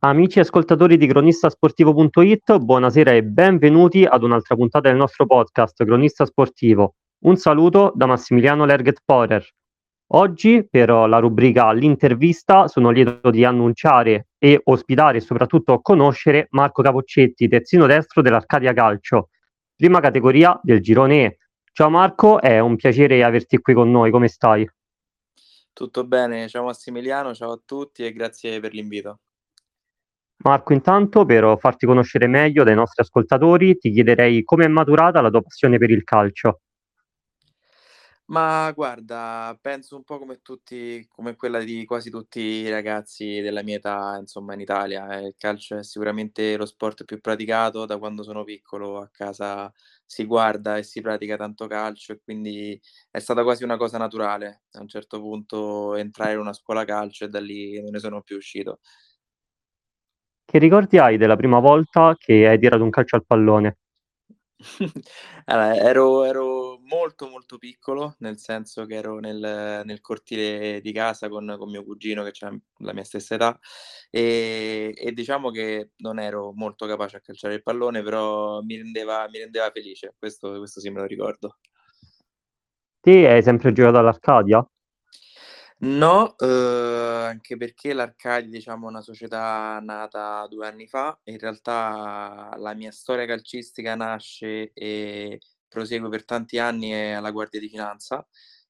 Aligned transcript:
Amici 0.00 0.38
ascoltatori 0.38 0.96
di 0.96 1.08
cronistasportivo.it, 1.08 2.58
buonasera 2.58 3.10
e 3.14 3.24
benvenuti 3.24 4.04
ad 4.04 4.22
un'altra 4.22 4.54
puntata 4.54 4.88
del 4.88 4.96
nostro 4.96 5.26
podcast 5.26 5.84
Cronista 5.84 6.24
Sportivo. 6.24 6.94
Un 7.24 7.34
saluto 7.34 7.90
da 7.96 8.06
Massimiliano 8.06 8.64
Lerget 8.64 9.02
Porer. 9.04 9.44
Oggi 10.12 10.64
per 10.70 10.90
la 10.90 11.18
rubrica 11.18 11.72
L'intervista 11.72 12.68
sono 12.68 12.90
lieto 12.90 13.30
di 13.30 13.44
annunciare 13.44 14.28
e 14.38 14.60
ospitare 14.62 15.18
e 15.18 15.20
soprattutto 15.20 15.80
conoscere 15.80 16.46
Marco 16.50 16.80
Capoccetti, 16.80 17.48
terzino 17.48 17.86
destro 17.86 18.22
dell'Arcadia 18.22 18.72
Calcio, 18.72 19.30
prima 19.74 19.98
categoria 19.98 20.60
del 20.62 20.80
girone 20.80 21.24
E. 21.24 21.38
Ciao 21.72 21.90
Marco, 21.90 22.40
è 22.40 22.60
un 22.60 22.76
piacere 22.76 23.24
averti 23.24 23.58
qui 23.58 23.74
con 23.74 23.90
noi, 23.90 24.12
come 24.12 24.28
stai? 24.28 24.64
Tutto 25.72 26.04
bene, 26.04 26.46
ciao 26.46 26.66
Massimiliano, 26.66 27.34
ciao 27.34 27.50
a 27.50 27.60
tutti 27.64 28.04
e 28.04 28.12
grazie 28.12 28.60
per 28.60 28.72
l'invito. 28.72 29.18
Marco, 30.40 30.72
intanto 30.72 31.24
per 31.24 31.56
farti 31.58 31.84
conoscere 31.84 32.28
meglio 32.28 32.62
dai 32.62 32.74
nostri 32.74 33.02
ascoltatori, 33.02 33.76
ti 33.76 33.90
chiederei 33.90 34.44
come 34.44 34.66
è 34.66 34.68
maturata 34.68 35.20
la 35.20 35.30
tua 35.30 35.42
passione 35.42 35.78
per 35.78 35.90
il 35.90 36.04
calcio. 36.04 36.60
Ma 38.30 38.70
guarda, 38.72 39.58
penso 39.58 39.96
un 39.96 40.04
po' 40.04 40.18
come 40.18 40.40
tutti, 40.42 41.06
come 41.08 41.34
quella 41.34 41.60
di 41.60 41.86
quasi 41.86 42.10
tutti 42.10 42.40
i 42.40 42.68
ragazzi 42.68 43.40
della 43.40 43.62
mia 43.62 43.76
età, 43.76 44.18
insomma, 44.20 44.52
in 44.52 44.60
Italia. 44.60 45.18
Eh, 45.18 45.28
il 45.28 45.34
calcio 45.38 45.78
è 45.78 45.82
sicuramente 45.82 46.54
lo 46.58 46.66
sport 46.66 47.04
più 47.04 47.20
praticato 47.20 47.86
da 47.86 47.96
quando 47.96 48.22
sono 48.22 48.44
piccolo. 48.44 49.00
A 49.00 49.08
casa 49.10 49.72
si 50.04 50.24
guarda 50.26 50.76
e 50.76 50.82
si 50.82 51.00
pratica 51.00 51.38
tanto 51.38 51.66
calcio 51.66 52.12
e 52.12 52.20
quindi 52.22 52.78
è 53.10 53.18
stata 53.18 53.42
quasi 53.42 53.64
una 53.64 53.78
cosa 53.78 53.96
naturale. 53.96 54.64
A 54.72 54.82
un 54.82 54.88
certo 54.88 55.20
punto 55.20 55.94
entrare 55.96 56.34
in 56.34 56.40
una 56.40 56.52
scuola 56.52 56.84
calcio 56.84 57.24
e 57.24 57.28
da 57.28 57.40
lì 57.40 57.80
non 57.80 57.92
ne 57.92 57.98
sono 57.98 58.20
più 58.20 58.36
uscito. 58.36 58.80
Che 60.50 60.56
ricordi 60.58 60.96
hai 60.96 61.18
della 61.18 61.36
prima 61.36 61.58
volta 61.58 62.16
che 62.18 62.48
hai 62.48 62.58
tirato 62.58 62.82
un 62.82 62.88
calcio 62.88 63.16
al 63.16 63.26
pallone? 63.26 63.76
Allora, 65.46 65.74
ero 65.76 66.24
ero 66.24 66.78
molto, 66.84 67.28
molto 67.28 67.58
piccolo, 67.58 68.16
nel 68.20 68.38
senso 68.38 68.86
che 68.86 68.94
ero 68.96 69.18
nel 69.18 69.82
nel 69.84 70.00
cortile 70.00 70.80
di 70.80 70.92
casa 70.92 71.28
con 71.28 71.54
con 71.58 71.70
mio 71.70 71.84
cugino 71.84 72.24
che 72.24 72.30
c'ha 72.32 72.50
la 72.78 72.92
mia 72.94 73.04
stessa 73.04 73.34
età, 73.34 73.58
ehm, 74.10 74.92
e 74.94 75.12
diciamo 75.12 75.50
che 75.50 75.90
non 75.98 76.18
ero 76.18 76.52
molto 76.54 76.86
capace 76.86 77.16
a 77.18 77.20
calciare 77.20 77.54
il 77.54 77.62
pallone, 77.62 78.02
però 78.02 78.60
mi 78.62 78.76
rendeva 78.76 79.28
mi 79.30 79.38
rendeva 79.38 79.70
felice, 79.70 80.14
questo 80.18 80.56
questo 80.58 80.80
sì 80.80 80.88
me 80.90 81.00
lo 81.00 81.06
ricordo. 81.06 81.58
Te 83.04 83.26
hai 83.28 83.42
sempre 83.42 83.72
giocato 83.72 83.98
all'Arcadia? 83.98 84.64
No, 85.80 86.34
uhm, 86.40 86.48
anche 86.48 87.56
perché 87.56 87.92
l'Arcadia, 87.92 88.50
diciamo, 88.50 88.86
è 88.86 88.90
una 88.90 89.00
società 89.00 89.78
nata 89.80 90.44
2 90.48 90.66
anni 90.66 90.88
fa. 90.88 91.16
In 91.24 91.38
realtà 91.38 92.52
la 92.56 92.74
mia 92.74 92.90
storia 92.90 93.26
calcistica 93.26 93.94
nasce 93.94 94.72
e 94.72 95.38
prosegue 95.68 96.08
per 96.08 96.24
tanti 96.24 96.58
anni, 96.58 97.14
alla 97.14 97.30
Guardia 97.30 97.60
di 97.60 97.68
Finanza, 97.68 98.26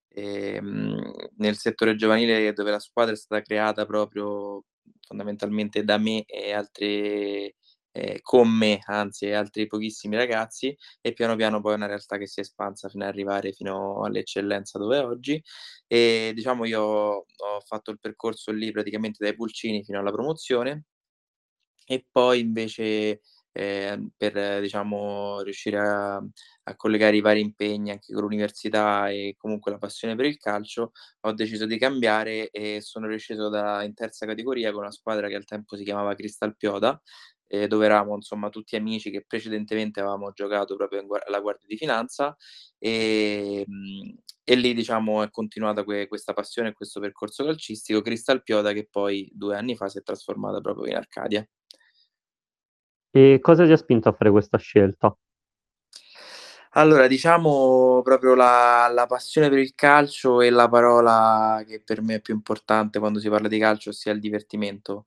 ehm, 0.09 1.11
nel 1.39 1.57
settore 1.57 1.97
giovanile 1.97 2.53
dove 2.53 2.71
la 2.73 2.79
squadra 2.79 3.15
è 3.15 3.17
stata 3.17 3.41
creata 3.41 3.87
proprio 3.87 4.65
fondamentalmente 5.01 5.85
da 5.85 5.97
me 5.97 6.25
e 6.27 6.53
altre 6.53 7.55
ehm, 7.99 8.19
con 8.23 8.49
me 8.51 8.81
anzi 8.87 9.31
altri 9.33 9.67
pochissimi 9.67 10.17
ragazzi, 10.17 10.77
e 11.01 11.13
piano 11.13 11.37
piano 11.37 11.61
poi 11.61 11.73
è 11.73 11.77
una 11.77 11.87
realtà 11.87 12.17
che 12.19 12.27
si 12.27 12.41
è 12.41 12.43
espansa 12.43 12.89
fino 12.89 13.05
ad 13.05 13.11
arrivare 13.11 13.53
fino 13.53 14.03
all'eccellenza 14.05 14.79
dove 14.79 14.99
è 14.99 15.05
oggi. 15.05 15.43
E 15.87 16.33
diciamo 16.35 16.65
io 16.67 16.81
ho 16.83 17.25
fatto 17.65 17.91
il 17.91 17.99
percorso 18.01 18.53
lì 18.53 18.71
praticamente 18.73 19.25
dai 19.25 19.35
pulcini 19.35 19.85
fino 19.85 19.99
alla 19.99 20.13
promozione 20.13 20.85
e 21.91 22.07
poi 22.11 22.41
invece, 22.41 23.21
ehm, 23.53 24.11
per 24.17 24.61
diciamo 24.61 25.41
riuscire 25.43 25.79
a 25.79 26.23
a 26.69 26.77
collegare 26.77 27.17
i 27.17 27.23
vari 27.23 27.41
impegni 27.41 27.91
anche 27.93 28.13
con 28.13 28.23
l'università 28.25 29.09
e 29.09 29.37
comunque 29.39 29.71
la 29.73 29.79
passione 29.79 30.15
per 30.17 30.27
il 30.27 30.37
calcio, 30.37 30.93
ho 31.21 31.33
deciso 31.33 31.65
di 31.65 31.79
cambiare 31.79 32.51
e 32.51 32.83
sono 32.83 33.07
risceso 33.07 33.49
da 33.49 33.83
in 33.85 33.95
terza 33.95 34.27
categoria 34.27 34.71
con 34.71 34.83
una 34.83 34.91
squadra 34.93 35.29
che 35.29 35.35
al 35.37 35.47
tempo 35.47 35.77
si 35.77 35.85
chiamava 35.85 36.15
Cristal 36.15 36.55
Pioda, 36.59 37.01
ehm, 37.49 37.67
dove 37.67 37.87
eravamo 37.87 38.15
insomma 38.17 38.49
tutti 38.51 38.77
amici 38.77 39.11
che 39.11 39.25
precedentemente 39.27 40.01
avevamo 40.01 40.31
giocato 40.33 40.77
proprio 40.77 41.05
gua 41.07 41.21
alla 41.27 41.41
Guardia 41.41 41.67
di 41.69 41.77
Finanza, 41.77 42.37
ehm, 42.79 44.17
e 44.45 44.55
lì 44.55 44.75
diciamo 44.75 45.23
è 45.23 45.31
continuata 45.31 45.85
que 45.85 46.07
questa 46.09 46.33
passione 46.35 46.71
e 46.71 46.73
questo 46.73 47.01
percorso 47.01 47.45
calcistico, 47.45 48.01
Cristal 48.03 48.43
Pioda 48.43 48.73
che 48.73 48.89
poi 48.91 49.29
2 49.35 49.57
anni 49.57 49.77
fa 49.77 49.89
si 49.89 49.99
è 49.99 50.03
trasformata 50.03 50.61
proprio 50.61 50.87
in 50.87 50.97
Arcadia. 50.97 51.47
E 53.15 53.39
cosa 53.41 53.65
ti 53.65 53.73
ha 53.73 53.77
spinto 53.77 54.09
a 54.09 54.13
fare 54.13 54.31
questa 54.31 54.59
scelta? 54.59 55.15
Allora, 56.73 57.07
diciamo 57.07 58.03
proprio 58.03 58.35
la 58.35 58.91
la 58.93 59.07
passione 59.07 59.49
per 59.49 59.59
il 59.59 59.75
calcio 59.75 60.43
e 60.43 60.51
la 60.51 60.69
parola 60.69 61.63
che 61.67 61.81
per 61.83 62.03
me 62.03 62.17
è 62.17 62.21
più 62.21 62.35
importante 62.35 62.99
quando 62.99 63.21
si 63.21 63.29
parla 63.31 63.49
di 63.49 63.59
calcio, 63.59 63.89
ossia 63.91 64.13
il 64.13 64.21
divertimento. 64.21 65.05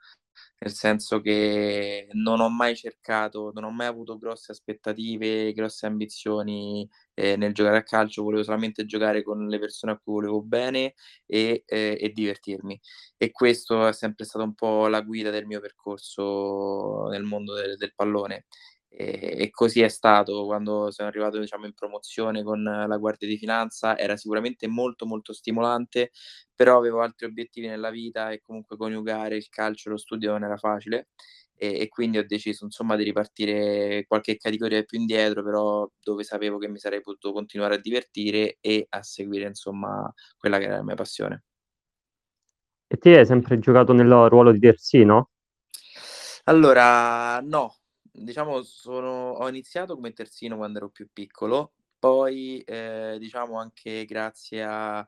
Nel 0.64 0.74
senso 0.76 1.22
che 1.22 2.08
non 2.12 2.40
ho 2.40 2.48
mai 2.48 2.76
cercato 2.76 3.50
non 3.52 3.64
ho 3.64 3.72
mai 3.72 3.88
avuto 3.88 4.20
grosse 4.20 4.52
aspettative, 4.52 5.54
grosse 5.54 5.88
ambizioni, 5.88 6.88
ehm, 7.16 7.40
nel 7.40 7.52
giocare 7.52 7.78
a 7.78 7.84
calcio, 7.84 8.22
volevo 8.22 8.44
solamente 8.44 8.86
giocare 8.86 9.24
con 9.24 9.48
le 9.48 9.58
persone 9.58 9.94
a 9.94 9.98
cui 9.98 10.14
volevo 10.14 10.44
bene 10.44 10.94
e 11.26 11.64
ehm, 11.66 11.96
e 12.00 12.10
divertirmi. 12.14 12.80
E 13.18 13.32
questo 13.32 13.88
è 13.88 13.94
sempre 13.94 14.24
stato 14.26 14.46
un 14.46 14.54
po' 14.54 14.86
la 14.88 15.02
guida 15.02 15.32
del 15.32 15.48
mio 15.48 15.60
percorso 15.60 17.08
nel 17.10 17.24
mondo 17.24 17.56
del 17.56 17.76
del 17.78 17.94
pallone. 17.96 18.46
E 18.94 19.50
così 19.52 19.82
è 19.82 19.88
stato 19.88 20.46
quando 20.46 20.92
sono 20.92 21.08
arrivato, 21.08 21.40
diciamo, 21.40 21.66
in 21.66 21.74
promozione 21.74 22.44
con 22.44 22.62
la 22.62 22.98
Guardia 22.98 23.28
di 23.28 23.38
Finanza. 23.38 23.98
Era 23.98 24.18
sicuramente 24.18 24.68
molto, 24.68 25.06
molto 25.06 25.34
stimolante, 25.34 26.12
però 26.54 26.78
avevo 26.78 27.02
altri 27.02 27.26
obiettivi 27.26 27.68
nella 27.68 27.90
vita 27.90 28.32
e 28.32 28.42
comunque 28.42 28.76
coniugare 28.78 29.38
il 29.38 29.48
calcio 29.50 29.88
e 29.90 29.92
lo 29.94 29.98
studio 29.98 30.32
non 30.32 30.44
era 30.44 30.58
facile, 30.58 31.08
e 31.56 31.80
e 31.82 31.88
quindi 31.88 32.18
ho 32.18 32.26
deciso 32.26 32.66
insomma 32.66 32.96
di 32.96 33.04
ripartire 33.04 34.04
qualche 34.08 34.36
categoria 34.38 34.84
più 34.84 35.00
indietro, 35.00 35.42
però 35.44 35.90
dove 36.00 36.24
sapevo 36.24 36.58
che 36.58 36.68
mi 36.68 36.78
sarei 36.78 37.02
potuto 37.02 37.32
continuare 37.32 37.76
a 37.76 37.80
divertire 37.80 38.58
e 38.60 38.86
a 38.90 39.02
seguire 39.04 39.48
insomma 39.48 40.12
quella 40.38 40.58
che 40.58 40.66
era 40.66 40.76
la 40.76 40.84
mia 40.84 40.96
passione. 40.96 41.44
E 42.88 42.98
te 42.98 43.18
hai 43.18 43.26
sempre 43.26 43.58
giocato 43.58 43.94
nel 43.94 44.10
ruolo 44.28 44.52
di 44.52 44.60
terzino? 44.60 45.30
Allora 46.46 47.40
no, 47.40 47.76
diciamo 48.12 48.62
sono 48.64 49.32
ho 49.34 49.48
iniziato 49.50 49.96
come 49.96 50.14
terzino 50.14 50.58
quando 50.58 50.78
ero 50.80 50.90
più 50.90 51.10
piccolo, 51.12 51.74
poi, 52.00 52.62
ehm, 52.66 53.18
diciamo 53.18 53.60
anche 53.60 54.06
grazie 54.06 54.64
a, 54.64 55.06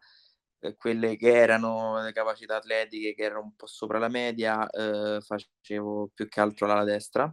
ehm, 0.59 0.75
quelle 0.77 1.15
che 1.17 1.33
erano 1.33 2.01
le 2.03 2.11
capacità 2.13 2.57
atletiche 2.57 3.13
che 3.15 3.23
erano 3.23 3.41
un 3.43 3.55
po' 3.55 3.65
sopra 3.67 3.99
la 3.99 4.07
media, 4.09 4.67
uhm, 4.71 5.19
facevo 5.21 6.11
più 6.13 6.27
che 6.29 6.39
altro 6.39 6.67
l'ala 6.67 6.83
destra. 6.83 7.29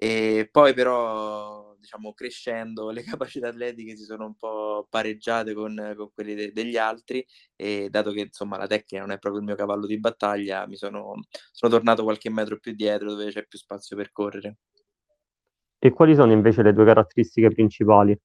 E 0.00 0.48
poi 0.50 0.74
però, 0.74 1.74
diciamo 1.78 2.12
crescendo 2.14 2.90
le 2.90 3.02
capacità 3.42 3.48
atletiche 3.48 3.96
si 3.96 4.04
sono 4.04 4.26
un 4.26 4.36
po' 4.36 4.86
pareggiate 4.88 5.54
con 5.54 5.94
con 5.96 6.10
quelli 6.14 6.34
de 6.34 6.52
degli 6.52 6.76
altri 6.76 7.24
e 7.56 7.88
dato 7.90 8.12
che 8.12 8.20
insomma 8.20 8.56
la 8.56 8.66
tecnica 8.68 9.00
non 9.04 9.10
è 9.12 9.18
proprio 9.18 9.40
il 9.40 9.46
mio 9.48 9.56
cavallo 9.56 9.86
di 9.86 9.98
battaglia, 9.98 10.66
mi 10.68 10.76
sono 10.76 11.14
sono 11.52 11.72
tornato 11.72 12.04
qualche 12.04 12.30
metro 12.30 12.58
più 12.58 12.72
dietro 12.74 13.10
dove 13.10 13.30
c'è 13.32 13.44
più 13.46 13.58
spazio 13.58 13.96
per 13.96 14.12
correre. 14.12 14.56
E 15.82 15.90
quali 15.92 16.16
sono 16.16 16.32
invece 16.32 16.62
le 16.62 16.72
tue 16.74 16.84
caratteristiche 16.84 17.50
principali? 17.50 18.18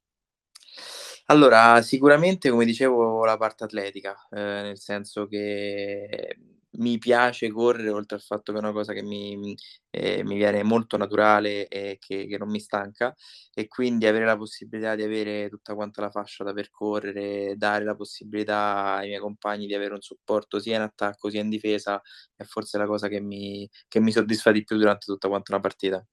Allora, 1.27 1.81
sicuramente 1.81 2.49
come 2.49 2.65
dicevo 2.65 3.23
la 3.23 3.37
parte 3.37 3.63
atletica, 3.63 4.13
ehm, 4.29 4.63
nel 4.63 4.77
senso 4.79 5.25
che 5.27 6.37
mi 6.75 6.97
piace 6.97 7.49
correre 7.49 7.89
oltre 7.91 8.17
al 8.17 8.21
fatto 8.21 8.51
che 8.51 8.57
è 8.57 8.61
una 8.61 8.73
cosa 8.73 8.91
che 8.91 9.01
mi 9.03 9.55
ehm, 9.91 10.27
mi 10.27 10.35
viene 10.35 10.63
molto 10.63 10.97
naturale 10.97 11.67
e 11.69 11.97
che 11.99 12.27
che 12.27 12.37
non 12.37 12.49
mi 12.49 12.59
stanca, 12.59 13.15
e 13.53 13.67
quindi 13.69 14.05
avere 14.05 14.25
la 14.25 14.35
possibilità 14.35 14.95
di 14.95 15.03
avere 15.03 15.47
tutta 15.49 15.75
quanta 15.75 16.01
la 16.01 16.09
fascia 16.09 16.43
da 16.43 16.51
percorrere, 16.51 17.55
dare 17.55 17.85
la 17.85 17.95
possibilità 17.95 18.95
ai 18.95 19.07
miei 19.07 19.19
compagni 19.21 19.65
di 19.65 19.75
avere 19.75 19.93
un 19.93 20.01
supporto 20.01 20.59
sia 20.59 20.75
in 20.75 20.81
attacco 20.81 21.29
sia 21.29 21.39
in 21.41 21.47
difesa, 21.49 22.01
è 22.35 22.43
forse 22.43 22.77
la 22.77 22.85
cosa 22.85 23.07
che 23.07 23.21
mi 23.21 23.69
che 23.87 24.01
mi 24.01 24.11
soddisfa 24.11 24.51
di 24.51 24.63
più 24.65 24.75
durante 24.77 25.05
tutta 25.05 25.29
quanta 25.29 25.53
una 25.53 25.61
partita. 25.61 26.05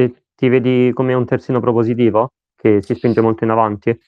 E 0.00 0.14
ti 0.36 0.48
vedi 0.48 0.92
come 0.94 1.12
un 1.12 1.26
terzino 1.26 1.58
propositivo? 1.58 2.28
Che 2.54 2.80
si 2.82 2.94
spinge 2.94 3.20
molto 3.20 3.42
in 3.42 3.50
avanti? 3.50 3.98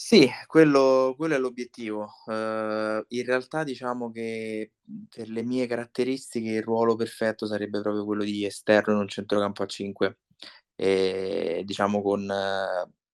Sì, 0.00 0.28
quello 0.46 1.14
quello 1.16 1.34
è 1.36 1.38
l'obiettivo. 1.38 2.06
Uhm, 2.26 3.02
in 3.08 3.24
realtà 3.24 3.64
diciamo 3.64 4.10
che, 4.10 4.72
per 5.08 5.28
le 5.30 5.42
mie 5.42 5.66
caratteristiche 5.66 6.50
il 6.50 6.62
ruolo 6.62 6.96
perfetto 6.96 7.46
sarebbe 7.46 7.80
proprio 7.80 8.04
quello 8.04 8.22
di 8.22 8.44
esterno 8.44 8.92
in 8.94 9.00
un 9.00 9.08
centrocampo 9.08 9.62
a 9.62 9.66
5. 9.66 10.18
Ehm, 10.76 11.62
diciamo 11.62 12.02
con 12.02 12.26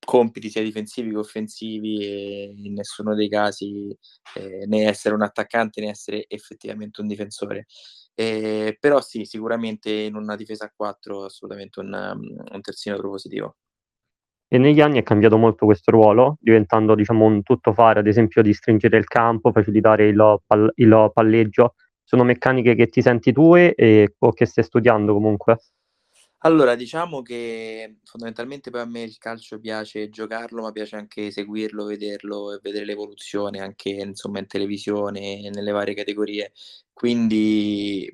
compiti 0.05 0.51
sia 0.51 0.63
difensivi 0.63 1.11
che 1.11 1.17
offensivi 1.17 2.03
e 2.05 2.55
in 2.57 2.75
nessuno 2.75 3.15
dei 3.15 3.29
casi, 3.29 3.97
ehm, 4.35 4.69
né 4.69 4.85
essere 4.87 5.15
un 5.15 5.23
attaccante 5.23 5.81
né 5.81 5.91
essere 5.91 6.25
effettivamente 6.29 7.01
un 7.01 7.07
difensore. 7.07 7.67
Eh, 8.15 8.77
però 8.79 9.01
sì, 9.01 9.25
sicuramente 9.25 9.91
in 9.91 10.17
una 10.17 10.37
difesa 10.37 10.67
a 10.67 10.73
4 10.75 11.25
assolutamente 11.25 11.81
un, 11.81 11.93
un 11.93 12.61
terzino 12.61 12.97
propositivo. 12.97 13.57
E 14.49 14.59
negli 14.59 14.83
anni 14.83 14.99
è 14.99 15.03
cambiato 15.03 15.39
molto 15.39 15.65
questo 15.65 15.91
ruolo, 15.91 16.37
diventando 16.39 16.95
diciamo 16.95 17.25
un 17.25 17.43
tuttofare, 17.43 18.01
ad 18.01 18.07
esempio 18.07 18.43
di 18.43 18.53
stringere 18.53 18.99
il 18.99 19.07
campo, 19.07 19.51
facilitare 19.51 20.09
il, 20.09 20.41
pal- 20.47 20.71
il 20.75 21.11
palleggio. 21.15 21.75
Sono 22.05 22.23
meccaniche 22.23 22.75
che 22.75 22.89
ti 22.89 23.01
senti 23.01 23.33
tue 23.33 23.75
e, 23.75 24.15
o 24.19 24.33
che 24.33 24.45
stai 24.45 24.65
studiando 24.65 25.15
comunque? 25.15 25.57
Allora, 26.45 26.75
diciamo 26.75 27.23
che 27.23 27.99
fondamentalmente 28.05 28.71
poi 28.71 28.81
a 28.81 28.85
me 28.85 29.03
il 29.03 29.17
calcio 29.19 29.61
piace 29.61 30.09
giocarlo, 30.09 30.63
ma 30.63 30.73
piace 30.73 30.97
anche 30.97 31.31
seguirlo, 31.31 31.85
vederlo 31.85 32.53
e 32.53 32.59
vedere 32.61 32.85
l'evoluzione 32.85 33.61
anche 33.61 33.91
insomma 33.91 34.41
in 34.41 34.47
televisione, 34.49 35.49
nelle 35.51 35.71
varie 35.71 35.95
categorie. 35.95 36.53
Quindi 36.93 38.13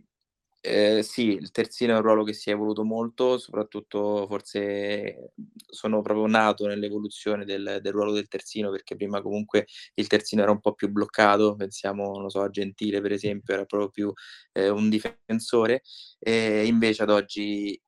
eh, 0.61 1.03
sì, 1.03 1.29
il 1.29 1.51
terzino 1.53 1.93
è 1.95 1.97
un 1.97 2.03
ruolo 2.03 2.23
che 2.25 2.35
si 2.35 2.51
è 2.51 2.53
evoluto 2.53 2.85
molto, 2.85 3.39
soprattutto 3.39 4.27
forse 4.29 5.33
sono 5.71 6.03
proprio 6.03 6.27
nato 6.27 6.67
nell'evoluzione 6.67 7.45
del, 7.47 7.79
del 7.81 7.93
ruolo 7.93 8.13
del 8.13 8.29
terzino, 8.29 8.71
perché 8.71 8.95
prima 8.97 9.23
comunque 9.23 9.67
il 9.95 10.07
terzino 10.07 10.43
era 10.43 10.51
un 10.51 10.61
po' 10.61 10.75
più 10.75 10.89
bloccato, 10.91 11.55
pensiamo, 11.57 12.19
non 12.19 12.29
so, 12.29 12.43
a 12.43 12.51
Gentile 12.51 13.01
per 13.01 13.13
esempio, 13.13 13.55
era 13.55 13.65
proprio 13.65 13.89
più 13.91 14.13
eh, 14.53 14.69
un 14.69 14.89
difensore, 14.91 15.83
e 16.19 16.67
invece 16.67 17.03
ad 17.05 17.11
oggi 17.11 17.81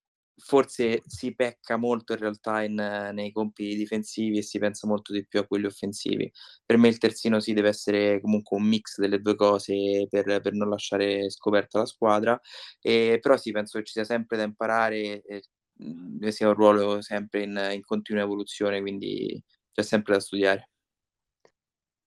forse 0.43 1.03
si 1.07 1.35
pecca 1.35 1.77
molto 1.77 2.13
in 2.15 2.19
realtà 2.19 2.63
in, 2.63 2.75
nei 2.75 3.31
compiti 3.33 3.77
difensivi 3.77 4.39
e 4.39 4.43
si 4.43 4.59
pensa 4.59 4.87
molto 4.87 5.13
di 5.13 5.27
più 5.27 5.41
a 5.41 5.47
quelli 5.47 5.67
offensivi. 5.67 6.31
Per 6.65 6.77
me 6.77 6.89
il 6.89 6.99
terzino 6.99 7.41
sì 7.41 7.53
deve 7.53 7.69
essere 7.69 8.21
comunque 8.21 8.57
un 8.57 8.65
mix 8.65 8.99
delle 8.99 9.21
due 9.21 9.35
cose 9.37 10.07
per, 10.09 10.41
per 10.41 10.53
non 10.53 10.69
lasciare 10.69 11.31
scoperta 11.31 11.79
la 11.79 11.87
squadra, 11.87 12.41
e, 12.81 13.19
però 13.21 13.37
sì 13.37 13.53
penso 13.53 13.79
che 13.79 13.85
ci 13.85 13.93
sia 13.93 14.05
sempre 14.05 14.37
da 14.37 14.45
imparare, 14.45 15.23
e, 15.23 15.43
mh, 15.75 16.29
sia 16.29 16.49
un 16.49 16.55
ruolo 16.55 17.01
sempre 17.03 17.43
in, 17.43 17.71
in 17.73 17.83
continua 17.83 18.23
evoluzione, 18.23 18.81
quindi 18.81 19.43
c'è 19.73 19.83
sempre 19.83 20.15
da 20.15 20.21
studiare. 20.21 20.71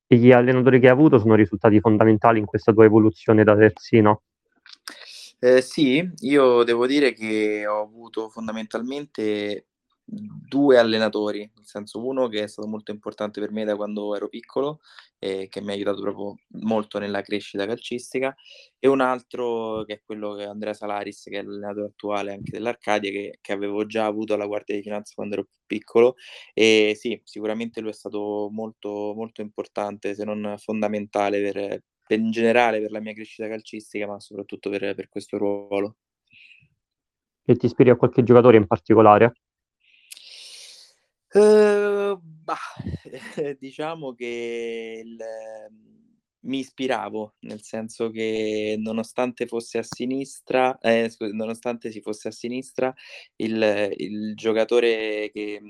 E 0.08 0.18
gli 0.18 0.32
allenatori 0.32 0.80
che 0.80 0.88
hai 0.88 0.92
avuto 0.92 1.18
sono 1.18 1.36
risultati 1.36 1.80
fondamentali 1.80 2.38
in 2.38 2.46
questa 2.46 2.72
tua 2.72 2.86
evoluzione 2.86 3.44
da 3.44 3.56
terzino? 3.56 4.24
Eh, 5.46 5.62
sì, 5.62 6.02
io 6.22 6.64
devo 6.64 6.88
dire 6.88 7.12
che 7.14 7.68
ho 7.68 7.82
avuto 7.82 8.30
fondamentalmente 8.30 9.68
due 10.06 10.78
allenatori, 10.78 11.40
nel 11.56 11.66
senso 11.66 12.06
uno 12.06 12.28
che 12.30 12.44
è 12.44 12.48
stato 12.48 12.68
molto 12.68 12.92
importante 12.92 13.42
per 13.42 13.52
me 13.52 13.66
da 13.66 13.76
quando 13.76 14.16
ero 14.16 14.30
piccolo 14.30 14.80
e 15.20 15.48
che 15.50 15.60
mi 15.62 15.72
ha 15.72 15.74
aiutato 15.74 16.00
proprio 16.02 16.36
molto 16.62 16.98
nella 17.00 17.22
crescita 17.22 17.66
calcistica 17.66 18.34
e 18.80 18.88
un 18.88 19.02
altro 19.02 19.84
che 19.86 19.96
è 19.96 20.02
quello 20.06 20.34
che 20.36 20.44
è 20.44 20.48
Andrea 20.48 20.74
Salaris 20.74 21.24
che 21.24 21.40
è 21.40 21.44
l'allenatore 21.44 21.88
attuale 21.88 22.32
anche 22.34 22.52
dell'Arcadia 22.52 23.12
che, 23.12 23.40
che 23.42 23.52
avevo 23.54 23.86
già 23.86 24.06
avuto 24.06 24.34
alla 24.34 24.46
Guardia 24.46 24.76
di 24.76 24.82
Finanza 24.82 25.14
quando 25.16 25.34
ero 25.36 25.44
più 25.46 25.60
piccolo. 25.66 26.16
E 26.54 26.96
sì, 26.98 27.20
sicuramente 27.26 27.82
lui 27.82 27.90
è 27.90 27.94
stato 27.94 28.48
molto, 28.52 29.14
molto 29.16 29.42
importante 29.42 30.14
se 30.16 30.24
non 30.24 30.56
fondamentale 30.58 31.42
per, 31.52 31.82
per 32.06 32.20
in 32.20 32.32
generale 32.32 32.82
per 32.82 32.92
la 32.92 33.00
mia 33.00 33.14
crescita 33.14 33.48
calcistica, 33.48 34.08
ma 34.08 34.20
soprattutto 34.20 34.70
per, 34.70 34.94
per 34.96 35.10
questo 35.10 35.38
ruolo. 35.38 35.98
E 37.46 37.56
ti 37.56 37.66
ispiri 37.66 37.90
a 37.90 37.96
qualche 37.96 38.24
giocatore 38.24 38.58
in 38.58 38.68
particolare? 38.68 39.34
Uh, 41.34 42.18
bah, 42.22 42.58
diciamo 43.58 44.14
che 44.14 45.02
il, 45.04 45.18
mi 46.42 46.60
ispiravo, 46.60 47.36
nel 47.42 47.62
senso 47.62 48.10
che 48.10 48.76
nonostante 48.78 49.46
fosse 49.48 49.80
a 49.80 49.84
sinistra, 49.84 50.78
eh, 50.80 51.10
scusa, 51.10 51.34
nonostante 51.34 51.92
si 51.92 52.02
fosse 52.02 52.30
a 52.30 52.32
sinistra, 52.32 52.94
il, 53.38 53.94
il 53.98 54.36
giocatore 54.36 55.30
che, 55.34 55.62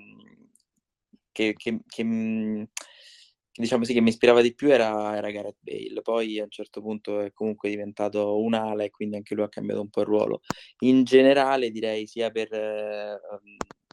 che, 1.32 1.54
che, 1.56 1.80
che 1.86 2.04
diciamo 3.56 3.84
sì, 3.84 3.94
che 3.94 4.02
mi 4.02 4.10
ispirava 4.10 4.42
di 4.42 4.54
più 4.54 4.70
era, 4.72 5.16
era 5.16 5.32
Gareth 5.32 5.58
Bale. 5.60 6.02
Poi 6.02 6.40
a 6.40 6.44
un 6.44 6.50
certo 6.50 6.82
punto 6.82 7.20
è 7.22 7.32
comunque 7.32 7.70
diventato 7.70 8.42
un'ala 8.42 8.84
e 8.84 8.90
quindi 8.90 9.16
anche 9.18 9.36
lui 9.36 9.44
ha 9.44 9.50
cambiato 9.50 9.82
un 9.82 9.90
po' 9.90 10.02
il 10.02 10.08
ruolo. 10.08 10.42
In 10.80 11.04
generale 11.04 11.70
direi 11.72 12.08
sia 12.08 12.32
per, 12.32 12.52
eh, 12.54 13.20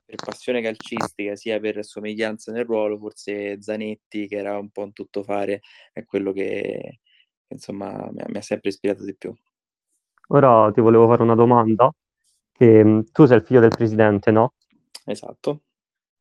per 0.04 0.14
passione 0.24 0.62
calcistica 0.62 1.36
sia 1.36 1.60
per 1.60 1.84
somiglianza 1.84 2.52
nel 2.52 2.64
ruolo, 2.64 2.98
forse 2.98 3.60
Zanetti 3.60 4.26
che 4.26 4.36
era 4.36 4.58
un 4.58 4.70
po' 4.70 4.82
un 4.82 4.92
tuttofare 4.92 5.60
è 5.92 6.04
quello 6.04 6.32
che 6.32 7.00
insomma 7.48 8.08
mi 8.10 8.20
ha, 8.20 8.26
mi 8.28 8.38
ha 8.38 8.42
sempre 8.42 8.70
ispirato 8.70 9.04
di 9.04 9.14
più. 9.16 9.34
Ora 10.28 10.70
ti 10.72 10.80
volevo 10.80 11.06
fare 11.08 11.22
una 11.22 11.34
domanda. 11.34 11.92
Che, 12.52 12.84
mm, 12.84 13.00
tu 13.12 13.24
sei 13.26 13.38
il 13.38 13.44
figlio 13.44 13.60
del 13.60 13.70
presidente, 13.70 14.30
no? 14.30 14.54
Esatto. 15.04 15.62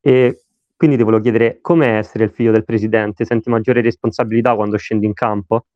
E 0.00 0.44
quindi 0.80 0.96
ti 0.96 1.02
volevo 1.02 1.20
chiedere 1.22 1.58
com'è 1.60 1.98
essere 1.98 2.24
il 2.24 2.30
figlio 2.30 2.52
del 2.52 2.64
presidente? 2.64 3.26
Senti 3.26 3.50
maggiore 3.50 3.82
responsabilità 3.82 4.54
quando 4.54 4.78
scendi 4.78 5.04
in 5.04 5.12
campo? 5.12 5.66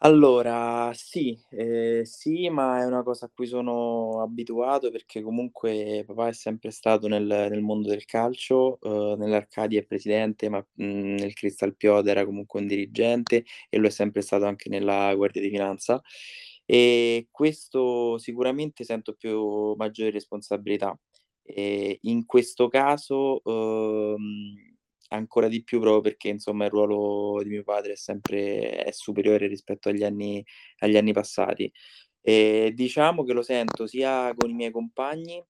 Allora, 0.00 0.92
sì, 0.94 1.36
eh, 1.50 2.02
sì, 2.04 2.48
ma 2.50 2.80
è 2.80 2.84
una 2.86 3.02
cosa 3.02 3.26
a 3.26 3.30
cui 3.34 3.46
sono 3.46 4.22
abituato 4.22 4.90
perché 4.90 5.22
comunque 5.22 6.04
papà 6.06 6.28
è 6.28 6.32
sempre 6.32 6.70
stato 6.70 7.08
nel, 7.08 7.24
nel 7.24 7.62
mondo 7.62 7.88
del 7.88 8.04
calcio, 8.04 8.78
eh, 8.80 9.16
nell'Arcadia 9.16 9.80
è 9.80 9.84
presidente, 9.84 10.48
ma 10.50 10.58
mh, 10.74 10.84
nel 10.84 11.32
Crystal 11.32 11.74
Piode 11.74 12.10
era 12.12 12.24
comunque 12.24 12.60
un 12.60 12.66
dirigente 12.68 13.44
e 13.68 13.78
lo 13.78 13.88
è 13.88 13.90
sempre 13.90 14.20
stato 14.22 14.44
anche 14.44 14.68
nella 14.68 15.12
Guardia 15.16 15.42
di 15.42 15.48
Finanza. 15.48 16.00
E 16.64 17.26
questo 17.32 18.18
sicuramente 18.18 18.84
sento 18.84 19.14
più 19.14 19.74
maggiore 19.76 20.10
responsabilità. 20.10 20.96
E 21.46 21.98
in 22.02 22.26
questo 22.26 22.68
caso, 22.68 23.40
uhm, 23.44 24.74
ancora 25.10 25.48
di 25.48 25.62
più 25.62 25.78
proprio 25.80 26.00
perché 26.02 26.28
insomma 26.28 26.64
il 26.64 26.70
ruolo 26.70 27.40
di 27.42 27.48
mio 27.50 27.62
padre 27.62 27.92
è 27.92 27.96
sempre 27.96 28.82
è 28.84 28.90
superiore 28.92 29.46
rispetto 29.46 29.88
agli 29.88 30.02
anni 30.04 30.44
agli 30.80 30.96
anni 30.96 31.12
passati. 31.12 31.70
E 32.22 32.72
diciamo 32.74 33.24
che 33.24 33.32
lo 33.32 33.42
sento 33.42 33.86
sia 33.86 34.34
con 34.36 34.50
i 34.50 34.54
miei 34.54 34.72
compagni, 34.72 35.42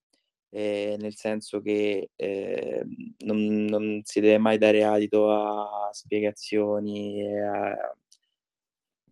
ehm, 0.51 1.01
nel 1.01 1.17
senso 1.17 1.61
che, 1.63 2.11
ehm, 2.17 3.15
non 3.27 3.65
non 3.67 4.01
si 4.05 4.21
deve 4.21 4.39
mai 4.39 4.59
dare 4.59 4.85
adito 4.85 5.31
a 5.31 5.89
spiegazioni 5.93 7.23
a 7.43 7.75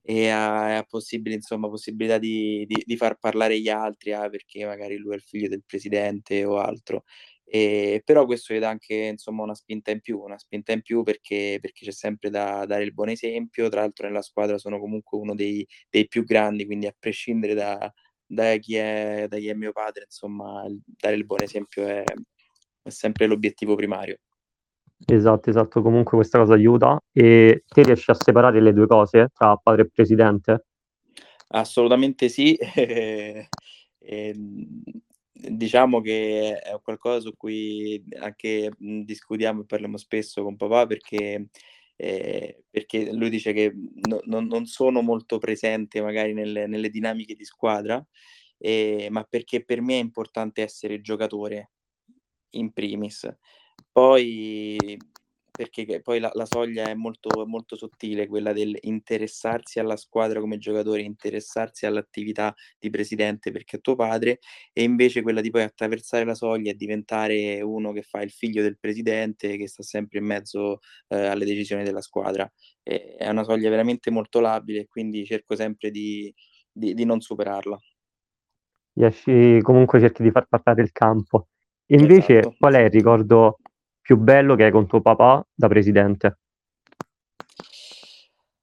e 0.06 0.28
a, 0.28 0.76
a 0.78 0.82
possibili, 0.84 1.34
insomma, 1.34 1.68
possibilità 1.68 2.18
di, 2.18 2.66
di, 2.66 2.82
di, 2.84 2.96
far 2.96 3.16
parlare 3.18 3.58
gli 3.58 3.70
altri, 3.70 4.12
ah, 4.12 4.28
perché 4.28 4.66
magari 4.66 4.98
lui 4.98 5.12
è 5.12 5.16
il 5.16 5.22
figlio 5.22 5.48
del 5.48 5.62
presidente 5.64 6.44
o 6.44 6.58
altro. 6.58 7.04
E, 7.46 8.02
però 8.04 8.26
questo 8.26 8.52
gli 8.52 8.58
dà 8.58 8.68
anche 8.68 8.94
insomma, 8.94 9.42
una 9.44 9.54
spinta 9.54 9.90
in 9.90 10.00
più, 10.00 10.18
una 10.20 10.38
spinta 10.38 10.72
in 10.72 10.82
più 10.82 11.02
perché, 11.02 11.58
perché 11.60 11.84
c'è 11.86 11.92
sempre 11.92 12.28
da 12.28 12.66
dare 12.66 12.84
il 12.84 12.92
buon 12.92 13.08
esempio. 13.10 13.68
Tra 13.70 13.80
l'altro 13.80 14.06
nella 14.06 14.22
squadra 14.22 14.58
sono 14.58 14.78
comunque 14.78 15.18
uno 15.18 15.34
dei, 15.34 15.66
dei 15.88 16.06
più 16.06 16.24
grandi, 16.24 16.66
quindi 16.66 16.86
a 16.86 16.94
prescindere 16.98 17.54
da, 17.54 17.90
da, 18.26 18.56
chi 18.56 18.76
è, 18.76 19.26
da 19.28 19.38
chi 19.38 19.48
è 19.48 19.54
mio 19.54 19.72
padre, 19.72 20.04
insomma, 20.04 20.66
dare 20.84 21.14
il 21.16 21.24
buon 21.24 21.42
esempio 21.42 21.86
è, 21.86 22.04
è 22.82 22.90
sempre 22.90 23.26
l'obiettivo 23.26 23.74
primario. 23.74 24.18
Esatto, 25.06 25.50
esatto, 25.50 25.82
comunque 25.82 26.16
questa 26.16 26.38
cosa 26.38 26.54
aiuta. 26.54 26.98
E 27.12 27.64
te 27.66 27.82
riesci 27.82 28.10
a 28.10 28.14
separare 28.14 28.60
le 28.60 28.72
due 28.72 28.86
cose 28.86 29.28
tra 29.32 29.56
padre 29.56 29.82
e 29.82 29.90
presidente? 29.92 30.64
Assolutamente 31.48 32.28
sì. 32.28 32.56
e, 33.98 34.34
diciamo 35.34 36.00
che 36.00 36.58
è 36.58 36.80
qualcosa 36.82 37.20
su 37.20 37.36
cui 37.36 38.02
anche 38.20 38.70
discutiamo 38.78 39.62
e 39.62 39.66
parliamo 39.66 39.96
spesso 39.96 40.42
con 40.42 40.56
papà 40.56 40.86
perché, 40.86 41.48
eh, 41.96 42.64
perché 42.70 43.12
lui 43.12 43.30
dice 43.30 43.52
che 43.52 43.72
no, 44.08 44.20
non, 44.24 44.46
non 44.46 44.66
sono 44.66 45.02
molto 45.02 45.38
presente 45.38 46.00
magari 46.00 46.32
nelle, 46.32 46.66
nelle 46.66 46.88
dinamiche 46.88 47.34
di 47.34 47.44
squadra, 47.44 48.04
eh, 48.58 49.08
ma 49.10 49.24
perché 49.24 49.64
per 49.64 49.80
me 49.82 49.94
è 49.94 50.02
importante 50.02 50.62
essere 50.62 51.00
giocatore 51.00 51.72
in 52.50 52.72
primis. 52.72 53.28
Poi 53.92 54.98
perché 55.56 56.00
poi 56.02 56.18
la, 56.18 56.32
la 56.34 56.46
soglia 56.46 56.88
è 56.88 56.94
molto, 56.94 57.46
molto 57.46 57.76
sottile, 57.76 58.26
quella 58.26 58.52
del 58.52 58.76
interessarsi 58.80 59.78
alla 59.78 59.96
squadra 59.96 60.40
come 60.40 60.58
giocatore, 60.58 61.02
interessarsi 61.02 61.86
all'attività 61.86 62.52
di 62.76 62.90
presidente 62.90 63.52
perché 63.52 63.76
è 63.76 63.80
tuo 63.80 63.94
padre, 63.94 64.40
e 64.72 64.82
invece 64.82 65.22
quella 65.22 65.40
di 65.40 65.50
poi 65.50 65.62
attraversare 65.62 66.24
la 66.24 66.34
soglia 66.34 66.72
e 66.72 66.74
diventare 66.74 67.60
uno 67.62 67.92
che 67.92 68.02
fa 68.02 68.20
il 68.22 68.32
figlio 68.32 68.62
del 68.62 68.78
presidente, 68.80 69.56
che 69.56 69.68
sta 69.68 69.84
sempre 69.84 70.18
in 70.18 70.24
mezzo 70.24 70.80
eh, 71.06 71.26
alle 71.26 71.44
decisioni 71.44 71.84
della 71.84 72.00
squadra. 72.00 72.50
E 72.82 73.14
è 73.16 73.28
una 73.28 73.44
soglia 73.44 73.70
veramente 73.70 74.10
molto 74.10 74.40
labile 74.40 74.80
e 74.80 74.86
quindi 74.88 75.24
cerco 75.24 75.54
sempre 75.54 75.92
di, 75.92 76.34
di, 76.72 76.94
di 76.94 77.04
non 77.04 77.20
superarla. 77.20 77.78
Riesci, 78.94 79.60
comunque 79.62 80.00
cerchi 80.00 80.24
di 80.24 80.32
far 80.32 80.48
parlare 80.48 80.82
il 80.82 80.90
campo. 80.90 81.46
Invece, 81.88 82.38
esatto. 82.38 82.56
qual 82.58 82.74
è 82.74 82.80
il 82.80 82.90
ricordo 82.90 83.58
più 84.04 84.18
bello 84.18 84.54
che 84.54 84.64
hai 84.64 84.70
con 84.70 84.86
tuo 84.86 85.00
papà 85.00 85.42
da 85.54 85.66
presidente? 85.66 86.38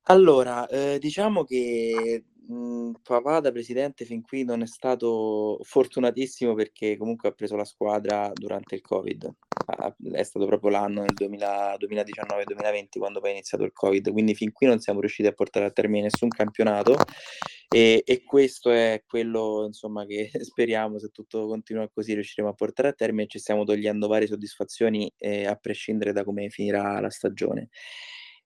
Allora, 0.03 0.67
eh, 0.67 0.99
diciamo 0.99 1.43
che 1.43 2.25
mhmm, 2.51 2.91
papà 3.03 3.39
da 3.39 3.51
presidente 3.51 4.05
fin 4.05 4.21
qui 4.21 4.43
non 4.43 4.61
è 4.61 4.67
stato 4.67 5.59
fortunatissimo 5.63 6.53
perché 6.53 6.97
comunque 6.97 7.29
ha 7.29 7.31
preso 7.31 7.55
la 7.55 7.65
squadra 7.65 8.31
durante 8.33 8.75
il 8.75 8.81
Covid. 8.81 9.33
È 10.13 10.23
stato 10.23 10.45
proprio 10.45 10.69
l'anno 10.71 11.01
nel 11.01 11.13
2000 11.13 11.75
2019-2020 11.77 12.99
quando 12.99 13.19
poi 13.19 13.29
è 13.29 13.33
iniziato 13.33 13.63
il 13.63 13.71
Covid, 13.73 14.11
quindi 14.11 14.35
fin 14.35 14.51
qui 14.51 14.67
non 14.67 14.79
siamo 14.79 14.99
riusciti 14.99 15.27
a 15.27 15.33
portare 15.33 15.65
a 15.65 15.71
termine 15.71 16.03
nessun 16.03 16.29
campionato 16.29 16.95
e 17.69 18.01
e 18.05 18.23
questo 18.23 18.69
è 18.71 19.03
quello 19.05 19.65
insomma 19.65 20.05
che 20.05 20.29
speriamo, 20.43 20.99
se 20.99 21.09
tutto 21.09 21.47
continua 21.47 21.89
così, 21.89 22.13
riusciremo 22.13 22.49
a 22.51 22.53
portare 22.53 22.89
a 22.89 22.93
termine 22.93 23.27
ci 23.27 23.39
stiamo 23.39 23.63
togliendo 23.63 24.07
varie 24.07 24.27
soddisfazioni, 24.27 25.11
ehm, 25.17 25.47
a 25.49 25.55
prescindere 25.55 26.11
da 26.13 26.23
come 26.23 26.49
finirà 26.49 26.99
la 26.99 27.09
stagione. 27.09 27.69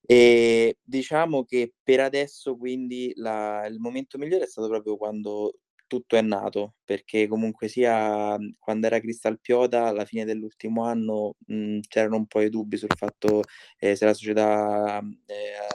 Ehm, 0.08 0.72
diciamo 0.84 1.44
che 1.46 1.74
per 1.84 2.00
adesso 2.00 2.56
quindi 2.58 3.12
la 3.16 3.66
il 3.68 3.80
momento 3.80 4.18
migliore 4.20 4.44
è 4.44 4.48
stato 4.48 4.68
proprio 4.68 4.98
quando 4.98 5.56
tutto 5.88 6.16
è 6.16 6.22
nato, 6.22 6.76
perché 6.84 7.28
comunque 7.28 7.68
sia, 7.68 8.38
mhmm, 8.38 8.54
quando 8.60 8.88
era 8.88 9.00
Cristalpioda 9.00 9.86
alla 9.88 10.06
fine 10.06 10.26
dell'ultimo 10.26 10.84
anno, 10.84 11.36
mhmm, 11.48 11.80
c'erano 11.88 12.18
un 12.18 12.26
po' 12.28 12.42
i 12.42 12.50
dubbi 12.50 12.78
sul 12.78 12.90
fatto, 12.96 13.42
ehm, 13.80 13.94
se 13.96 14.06
la 14.06 14.14
società, 14.14 14.98
ehm, 15.00 15.18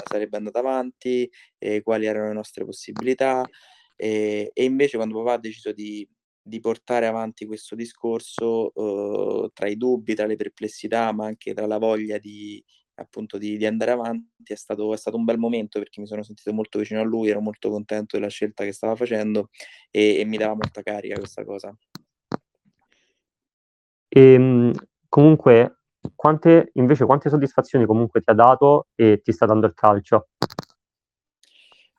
sarebbe 0.08 0.36
andata 0.36 0.58
avanti, 0.60 1.28
e 1.58 1.82
quali 1.82 2.06
erano 2.06 2.26
le 2.28 2.34
nostre 2.34 2.64
possibilità. 2.64 3.44
E 3.96 4.50
invece 4.54 4.96
quando 4.96 5.16
papà 5.18 5.34
ha 5.34 5.38
deciso 5.38 5.72
di 5.72 6.08
di 6.42 6.58
portare 6.58 7.06
avanti 7.06 7.44
questo 7.46 7.74
discorso, 7.76 8.72
uhm, 8.74 9.50
tra 9.52 9.68
i 9.68 9.76
dubbi, 9.76 10.14
tra 10.14 10.26
le 10.26 10.36
perplessità, 10.36 11.12
ma 11.12 11.26
anche 11.26 11.52
tra 11.54 11.66
la 11.66 11.78
voglia 11.78 12.18
di 12.18 12.62
appunto 13.00 13.38
di 13.38 13.56
di 13.56 13.66
andare 13.66 13.90
avanti, 13.92 14.52
è 14.52 14.56
stato 14.56 14.92
è 14.92 14.96
stato 14.96 15.16
un 15.16 15.24
bel 15.24 15.38
momento 15.38 15.78
perché 15.78 16.00
mi 16.00 16.06
sono 16.06 16.22
sentito 16.22 16.52
molto 16.52 16.78
vicino 16.78 17.00
a 17.00 17.04
lui, 17.04 17.28
ero 17.28 17.40
molto 17.40 17.70
contento 17.70 18.16
della 18.16 18.28
scelta 18.30 18.64
che 18.64 18.72
stava 18.72 18.94
facendo 18.96 19.50
e 19.90 20.18
e 20.20 20.24
mi 20.24 20.36
dava 20.36 20.54
molta 20.54 20.82
carica 20.82 21.16
questa 21.18 21.44
cosa. 21.44 21.74
Ehm, 24.08 24.72
comunque 25.08 25.76
quante 26.16 26.70
invece 26.74 27.04
quante 27.04 27.28
soddisfazioni 27.28 27.86
comunque 27.86 28.20
ti 28.22 28.30
ha 28.30 28.34
dato 28.34 28.88
e 28.96 29.20
ti 29.22 29.32
sta 29.32 29.46
dando 29.46 29.66
il 29.66 29.74
calcio? 29.74 30.28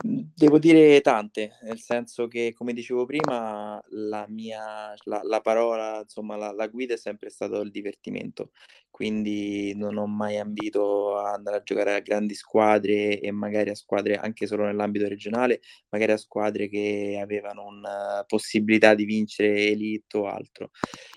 Mhmm, 0.03 0.31
devo 0.36 0.58
dire 0.60 1.00
tante, 1.01 1.58
nel 1.63 1.79
senso 1.79 2.27
che, 2.27 2.53
come 2.55 2.74
dicevo 2.74 3.05
prima, 3.05 3.79
la 3.89 4.25
mia 4.29 4.93
la 5.05 5.22
la 5.24 5.41
parola, 5.41 6.00
insomma, 6.01 6.36
la 6.38 6.51
la 6.51 6.67
guida 6.67 6.96
è 6.96 6.98
sempre 6.98 7.29
stato 7.29 7.62
il 7.62 7.70
divertimento. 7.72 8.51
Quindi 8.92 9.74
non 9.76 9.98
ho 9.98 10.06
mai 10.06 10.38
ambito 10.38 11.18
a 11.18 11.32
andare 11.34 11.58
a 11.58 11.64
giocare 11.64 11.96
a 11.96 12.00
grandi 12.02 12.36
squadre 12.36 13.20
e 13.20 13.32
magari 13.32 13.70
a 13.72 13.76
squadre 13.76 14.16
anche 14.18 14.46
solo 14.46 14.66
nell'ambito 14.66 15.08
regionale, 15.08 15.62
magari 15.90 16.12
a 16.12 16.18
squadre 16.18 16.68
che 16.70 17.18
avevano 17.22 17.66
un 17.66 17.82
possibilità 18.28 18.94
di 18.94 19.06
vincere 19.06 19.68
Elite 19.68 20.18
o 20.18 20.28
altro. 20.28 20.70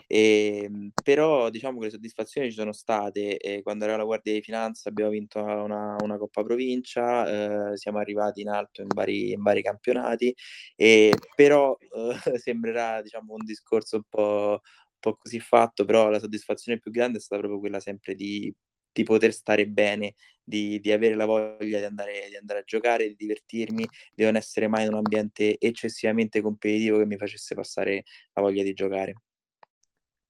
Ehm, 0.07 0.90
però 1.02 1.50
diciamo 1.50 1.78
che 1.78 1.87
le 1.87 1.90
soddisfazioni 1.90 2.49
ci 2.50 2.57
sono 2.57 2.73
state, 2.73 3.37
e 3.38 3.62
quando 3.62 3.85
ero 3.85 3.95
alla 3.95 4.04
Guardia 4.04 4.33
di 4.33 4.43
Finanza 4.43 4.88
abbiamo 4.88 5.11
vinto 5.11 5.40
una 5.40 5.97
una 6.02 6.16
Coppa 6.19 6.43
Provincia, 6.43 7.23
uhm, 7.71 7.75
siamo 7.75 7.99
arrivati 7.99 8.40
in 8.43 8.49
alto 8.49 8.83
in 8.83 8.88
vari 8.95 9.33
in 9.33 9.43
vari 9.43 9.62
campionati, 9.62 10.35
ehm, 10.76 11.12
però, 11.35 11.76
uhm, 11.93 12.11
sembrerà 12.43 13.02
diciamo 13.02 13.33
un 13.35 13.45
discorso 13.45 13.97
un 13.97 14.02
po' 14.09 14.61
po' 15.04 15.16
così 15.16 15.38
fatto, 15.38 15.84
però 15.84 16.08
la 16.08 16.18
soddisfazione 16.18 16.78
più 16.78 16.90
grande 16.90 17.18
è 17.18 17.20
stata 17.20 17.40
proprio 17.40 17.61
quella 17.61 17.80
sempre 17.80 18.14
di 18.14 18.52
di 18.94 19.02
poter 19.02 19.32
stare 19.32 19.66
bene, 19.66 20.14
di 20.42 20.78
di 20.78 20.92
avere 20.92 21.16
la 21.16 21.26
voglia 21.26 21.78
di 21.78 21.84
andare 21.84 22.28
di 22.30 22.37
andare 22.37 22.61
a 22.61 22.62
giocare, 22.64 23.08
di 23.08 23.16
divertirmi, 23.16 23.84
di 24.14 24.25
non 24.25 24.37
essere 24.37 24.68
mai 24.68 24.84
in 24.84 24.92
un 24.92 24.99
ambiente 24.99 25.58
eccessivamente 25.58 26.40
competitivo 26.40 26.99
che 26.99 27.06
mi 27.06 27.16
facesse 27.16 27.54
passare 27.56 28.04
la 28.32 28.42
voglia 28.42 28.62
di 28.62 28.73
giocare. 28.73 29.14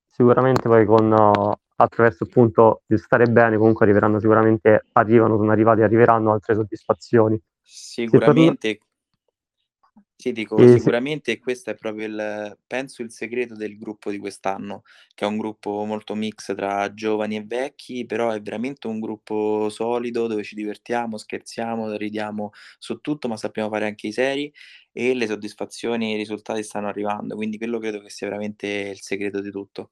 Sicuramente 0.09 0.62
poi 0.62 0.87
con 0.87 1.12
attraverso 1.76 2.25
appunto 2.25 2.83
il 2.87 2.99
stare 3.00 3.26
bene, 3.26 3.59
comunque 3.59 3.85
arriveranno 3.85 4.19
sicuramente 4.19 4.87
arrivano, 4.93 5.37
sono 5.37 5.50
arrivate 5.50 5.83
e 5.83 5.85
arriveranno 5.85 6.33
altre 6.33 6.54
soddisfazioni. 6.54 7.38
Sicuramente 7.61 8.78
sì, 10.25 10.33
dico 10.33 10.57
E 10.57 10.69
se 10.69 10.78
sicuramente 10.78 11.38
questo 11.38 11.69
è 11.69 11.75
proprio 11.75 12.07
il 12.07 12.59
penso 12.66 13.02
il 13.02 13.11
segreto 13.11 13.54
del 13.54 13.76
gruppo 13.76 14.11
di 14.11 14.16
quest'anno, 14.16 14.83
che 15.14 15.26
è 15.26 15.28
un 15.28 15.37
gruppo 15.37 15.85
molto 15.85 16.14
mix 16.14 16.54
tra 16.54 16.95
giovani 16.95 17.37
e 17.37 17.45
vecchi, 17.45 18.07
però 18.07 18.31
è 18.31 18.40
veramente 18.40 18.87
un 18.87 19.00
gruppo 19.00 19.69
solido 19.69 20.26
dove 20.26 20.43
ci 20.43 20.54
divertiamo, 20.54 21.19
scherziamo, 21.19 21.95
ridiamo 21.97 22.52
su 22.78 23.00
tutto, 23.00 23.28
ma 23.28 23.37
sappiamo 23.37 23.69
fare 23.69 23.85
anche 23.85 24.07
i 24.07 24.12
seri 24.12 24.50
e 24.93 25.12
le 25.12 25.26
soddisfazioni 25.26 26.12
e 26.12 26.14
i 26.14 26.16
risultati 26.16 26.62
stanno 26.62 26.88
arrivando. 26.88 27.37
Quindi 27.37 27.59
quello 27.59 27.78
credo 27.78 28.00
che 28.00 28.09
sia 28.09 28.26
veramente 28.26 28.66
il 28.66 29.00
segreto 29.02 29.43
di 29.43 29.50
tutto. 29.50 29.90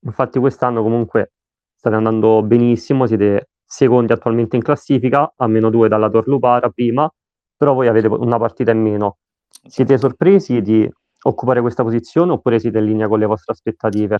Infatti 0.00 0.38
quest'anno 0.38 0.82
comunque 0.82 1.32
state 1.74 1.96
andando 1.96 2.42
benissimo, 2.42 3.06
siete 3.06 3.48
secondi 3.64 4.12
attualmente 4.12 4.56
in 4.56 4.62
classifica, 4.62 5.32
a 5.36 5.46
-2 5.46 5.88
dalla 5.88 6.10
Torlupara 6.10 6.68
prima, 6.68 7.10
però 7.60 7.74
voi 7.74 7.88
avete 7.88 8.06
una 8.06 8.38
partita 8.38 8.70
in 8.70 8.80
meno. 8.80 9.18
Siete 9.68 9.98
sorpresi 9.98 10.62
di 10.62 10.90
occupare 11.24 11.60
questa 11.60 11.82
posizione 11.82 12.32
oppure 12.32 12.58
siete 12.58 12.78
in 12.78 12.86
linea 12.86 13.06
con 13.06 13.18
le 13.18 13.26
vostre 13.26 13.52
aspettative? 13.52 14.16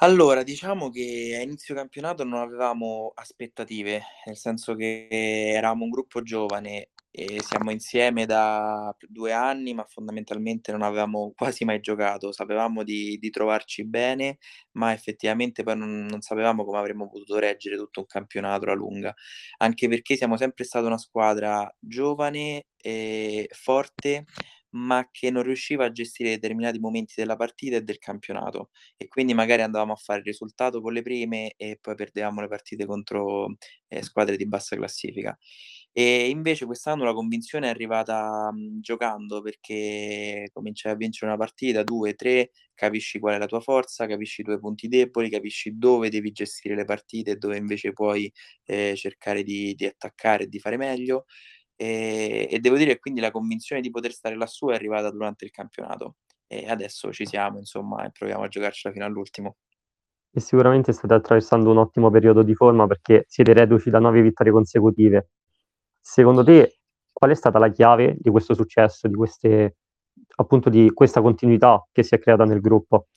Allora, 0.00 0.42
diciamo 0.42 0.90
che 0.90 1.38
a 1.38 1.42
inizio 1.42 1.74
campionato 1.74 2.24
non 2.24 2.40
avevamo 2.40 3.12
aspettative, 3.14 4.02
nel 4.26 4.36
senso 4.36 4.74
che 4.74 5.08
eravamo 5.08 5.84
un 5.84 5.88
gruppo 5.90 6.20
giovane 6.20 6.90
e 7.10 7.42
siamo 7.42 7.70
insieme 7.70 8.26
da 8.26 8.94
2 9.08 9.32
anni, 9.32 9.74
ma 9.74 9.84
fondamentalmente 9.88 10.72
non 10.72 10.82
avevamo 10.82 11.32
quasi 11.36 11.64
mai 11.64 11.80
giocato. 11.80 12.32
Sapevamo 12.32 12.82
di 12.84 13.18
di 13.18 13.30
trovarci 13.30 13.84
bene, 13.86 14.38
ma 14.72 14.92
effettivamente 14.92 15.62
poi 15.62 15.76
non 15.76 16.06
non 16.06 16.20
sapevamo 16.20 16.64
come 16.64 16.78
avremmo 16.78 17.08
potuto 17.08 17.38
reggere 17.38 17.76
tutto 17.76 18.00
un 18.00 18.06
campionato 18.06 18.64
alla 18.64 18.74
lunga. 18.74 19.14
Anche 19.58 19.88
perché 19.88 20.16
siamo 20.16 20.36
sempre 20.36 20.64
stata 20.64 20.86
una 20.86 20.98
squadra 20.98 21.72
giovane 21.78 22.66
e 22.76 23.48
forte, 23.52 24.24
ma 24.70 25.08
che 25.10 25.30
non 25.30 25.42
riusciva 25.42 25.86
a 25.86 25.90
gestire 25.92 26.30
determinati 26.30 26.78
momenti 26.78 27.14
della 27.16 27.36
partita 27.36 27.76
e 27.76 27.82
del 27.82 27.98
campionato. 27.98 28.70
E 28.96 29.08
quindi 29.08 29.34
magari 29.34 29.62
andavamo 29.62 29.92
a 29.92 29.96
fare 29.96 30.20
il 30.20 30.24
risultato 30.26 30.80
con 30.80 30.92
le 30.92 31.02
prime 31.02 31.54
e 31.56 31.78
poi 31.80 31.94
perdevamo 31.94 32.40
le 32.40 32.48
partite 32.48 32.84
contro, 32.86 33.56
ehm, 33.88 34.00
squadre 34.02 34.36
di 34.36 34.46
bassa 34.46 34.76
classifica. 34.76 35.36
E 35.98 36.28
invece 36.28 36.64
quest'anno 36.64 37.02
la 37.02 37.12
convinzione 37.12 37.66
è 37.66 37.70
arrivata, 37.70 38.50
mhmm, 38.52 38.80
giocando, 38.80 39.40
perché 39.42 40.48
cominciai 40.52 40.92
a 40.92 40.96
vincere 40.96 41.26
una 41.32 41.36
partita, 41.40 41.82
2, 41.82 42.14
3, 42.14 42.52
capisci 42.74 43.18
qual 43.18 43.34
è 43.34 43.38
la 43.38 43.46
tua 43.46 43.58
forza, 43.60 44.06
capisci 44.06 44.42
i 44.42 44.44
tuoi 44.44 44.60
punti 44.60 44.86
deboli, 44.86 45.28
capisci 45.28 45.76
dove 45.76 46.08
devi 46.08 46.30
gestire 46.30 46.76
le 46.76 46.84
partite 46.84 47.32
e 47.32 47.36
dove 47.36 47.56
invece 47.56 47.92
puoi, 47.92 48.30
ehm, 48.66 48.94
cercare 48.94 49.42
di 49.42 49.74
di 49.74 49.86
attaccare 49.86 50.44
e 50.44 50.46
di 50.48 50.60
fare 50.60 50.76
meglio. 50.76 51.24
Ehm, 51.76 52.46
e 52.50 52.58
devo 52.60 52.76
dire 52.76 52.92
che 52.94 52.98
quindi 53.00 53.20
la 53.20 53.30
convinzione 53.32 53.80
di 53.82 53.90
poter 53.90 54.12
stare 54.12 54.36
lassù 54.36 54.68
è 54.68 54.74
arrivata 54.74 55.10
durante 55.10 55.44
il 55.46 55.50
campionato. 55.50 56.16
E 56.46 56.68
adesso 56.70 57.12
ci 57.12 57.26
siamo 57.26 57.58
insomma 57.58 58.04
e 58.06 58.10
proviamo 58.12 58.44
a 58.44 58.48
giocarcela 58.48 58.92
fino 58.94 59.04
all'ultimo. 59.04 59.56
E 60.32 60.40
sicuramente 60.40 60.92
state 60.92 61.12
attraversando 61.12 61.70
un 61.70 61.76
ottimo 61.76 62.10
periodo 62.10 62.42
di 62.42 62.54
forma 62.54 62.86
perché 62.86 63.24
siete 63.28 63.52
reduci 63.52 63.90
da 63.90 63.98
9 63.98 64.22
vittorie 64.22 64.52
consecutive. 64.52 65.28
Secondo 66.10 66.42
te 66.42 66.78
qual 67.12 67.32
è 67.32 67.34
stata 67.34 67.58
la 67.58 67.70
chiave 67.70 68.16
di 68.18 68.30
questo 68.30 68.54
successo, 68.54 69.08
di 69.08 69.14
queste 69.14 69.76
appunto 70.36 70.70
di 70.70 70.90
questa 70.94 71.20
continuità 71.20 71.86
che 71.92 72.02
si 72.02 72.14
è 72.14 72.18
creata 72.18 72.46
nel 72.46 72.62
gruppo? 72.62 73.08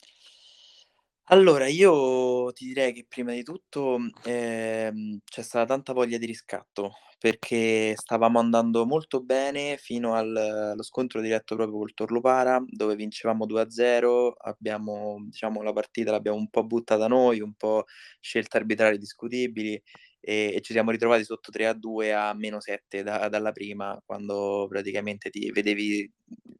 Allora, 1.29 1.67
io 1.67 2.51
ti 2.51 2.65
direi 2.65 2.91
che 2.91 3.05
prima 3.07 3.31
di 3.31 3.43
tutto, 3.43 3.98
ehm, 4.25 5.19
c'è 5.24 5.41
stata 5.41 5.65
tanta 5.65 5.93
voglia 5.93 6.17
di 6.17 6.25
riscatto, 6.25 6.91
perché 7.17 7.93
stavamo 7.95 8.38
andando 8.38 8.86
molto 8.86 9.21
bene 9.24 9.77
fino 9.77 10.13
al 10.13 10.36
allo 10.36 10.83
scontro 10.83 11.21
diretto 11.21 11.55
proprio 11.55 11.77
col 11.77 11.93
Torlupara, 11.93 12.62
dove 12.67 12.95
vincevamo 12.95 13.45
2-0, 13.45 14.33
abbiamo 14.38 15.17
diciamo 15.29 15.62
la 15.62 15.71
partita 15.71 16.12
l'abbiamo 16.12 16.38
un 16.38 16.50
po' 16.50 16.65
buttata 16.65 17.07
noi, 17.07 17.39
un 17.39 17.53
po' 17.53 17.86
scelte 18.19 18.57
arbitrali 18.57 18.98
discutibili, 18.98 19.81
e 20.22 20.54
e 20.56 20.62
ci 20.62 20.74
siamo 20.74 20.92
ritrovati 20.92 21.24
sotto 21.25 21.51
3-2 21.51 22.13
a 22.13 22.34
-7 22.34 23.04
da 23.04 23.28
dalla 23.30 23.51
prima, 23.51 24.00
quando 24.06 24.68
praticamente 24.70 25.30
ti 25.32 25.51
vedevi 25.51 26.10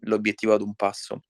l'obiettivo 0.06 0.53
ad 0.53 0.62
un 0.62 0.74
passo. 0.75 1.24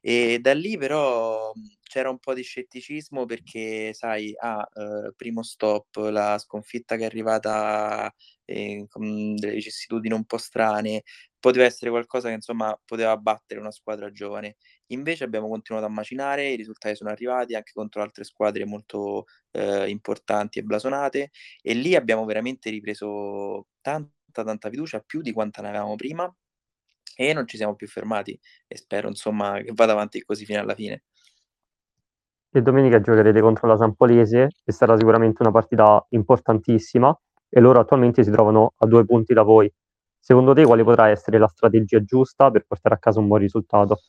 E 0.00 0.38
da 0.40 0.54
lì 0.54 0.76
però, 0.78 1.52
mhmm, 1.54 1.62
c'era 1.82 2.08
un 2.10 2.18
po' 2.18 2.34
di 2.34 2.42
scetticismo 2.42 3.26
perché 3.26 3.92
sai, 3.94 4.32
ah, 4.38 4.66
uhm, 4.74 5.12
primo 5.16 5.42
stop, 5.42 5.96
la 6.10 6.38
sconfitta 6.38 6.96
che 6.96 7.02
è 7.02 7.06
arrivata, 7.06 8.12
ehm, 8.46 8.86
con 8.88 9.34
delle 9.36 9.54
vicissitudini 9.54 10.14
un 10.14 10.24
po' 10.24 10.38
strane, 10.38 11.02
poteva 11.42 11.64
essere 11.64 11.90
qualcosa 11.90 12.28
che 12.28 12.34
insomma 12.34 12.78
poteva 12.84 13.16
battere 13.16 13.58
una 13.58 13.72
squadra 13.72 14.12
giovane. 14.12 14.56
Invece 14.92 15.24
abbiamo 15.24 15.48
continuato 15.48 15.86
a 15.86 15.90
macinare, 15.90 16.50
i 16.50 16.56
risultati 16.56 16.94
sono 16.94 17.10
arrivati 17.10 17.56
anche 17.56 17.72
contro 17.74 18.00
altre 18.00 18.22
squadre 18.22 18.64
molto, 18.64 19.24
ehm, 19.50 19.88
importanti 19.88 20.60
e 20.60 20.62
blasonate, 20.62 21.30
e 21.60 21.74
lì 21.74 21.96
abbiamo 21.96 22.24
veramente 22.24 22.70
ripreso 22.70 23.66
tanta, 23.80 24.12
tanta 24.44 24.70
fiducia, 24.70 25.00
più 25.00 25.20
di 25.20 25.32
quanta 25.32 25.62
ne 25.62 25.68
avevamo 25.70 25.96
prima 25.96 26.32
e 27.16 27.32
non 27.32 27.46
ci 27.46 27.56
siamo 27.56 27.74
più 27.74 27.88
fermati 27.88 28.38
e 28.66 28.76
spero 28.76 29.08
insomma 29.08 29.60
che 29.60 29.72
vada 29.74 29.92
avanti 29.92 30.22
così 30.22 30.44
fino 30.44 30.60
alla 30.60 30.74
fine. 30.74 31.02
E 32.54 32.62
domenica 32.62 33.00
giocherete 33.00 33.40
contro 33.40 33.66
la 33.66 33.76
Sampolese, 33.76 34.48
che 34.64 34.72
sarà 34.72 34.96
sicuramente 34.96 35.42
una 35.42 35.50
partita 35.50 36.04
importantissima 36.10 37.18
e 37.48 37.60
loro 37.60 37.80
attualmente 37.80 38.22
si 38.24 38.30
trovano 38.30 38.74
a 38.78 38.86
due 38.86 39.04
punti 39.04 39.34
da 39.34 39.42
voi. 39.42 39.70
Secondo 40.24 40.54
te 40.54 40.64
quale 40.64 40.84
potrà 40.84 41.08
essere 41.08 41.36
la 41.36 41.48
strategia 41.48 42.00
giusta 42.04 42.48
per 42.52 42.64
portare 42.64 42.94
a 42.94 42.98
casa 42.98 43.18
un 43.18 43.26
buon 43.26 43.40
risultato? 43.40 44.02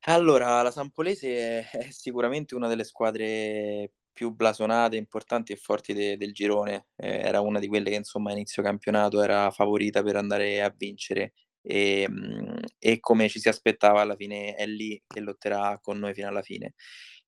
Allora, 0.00 0.60
la 0.60 0.70
Sampolese 0.70 1.66
è, 1.70 1.86
sicuramente 1.88 2.54
una 2.54 2.68
delle 2.68 2.84
squadre 2.84 3.90
più 4.12 4.34
blasonate, 4.34 4.96
importanti 4.96 5.52
e 5.52 5.56
forti 5.56 5.94
de- 5.94 6.18
del 6.18 6.34
girone. 6.34 6.88
Eh, 6.96 7.20
era 7.20 7.40
una 7.40 7.58
di 7.58 7.68
quelle 7.68 7.88
che 7.88 7.96
insomma 7.96 8.28
a 8.30 8.32
inizio 8.34 8.62
campionato 8.62 9.22
era 9.22 9.50
favorita 9.50 10.02
per 10.02 10.16
andare 10.16 10.60
a 10.60 10.74
vincere 10.76 11.32
e, 11.62 12.06
mm, 12.06 12.56
e 12.78 13.00
come 13.00 13.30
ci 13.30 13.40
si 13.40 13.48
aspettava 13.48 14.02
alla 14.02 14.14
fine 14.14 14.54
è 14.56 14.66
lì 14.66 15.02
che 15.06 15.20
lotterà 15.20 15.78
con 15.80 15.98
noi 15.98 16.12
fino 16.12 16.28
alla 16.28 16.42
fine. 16.42 16.74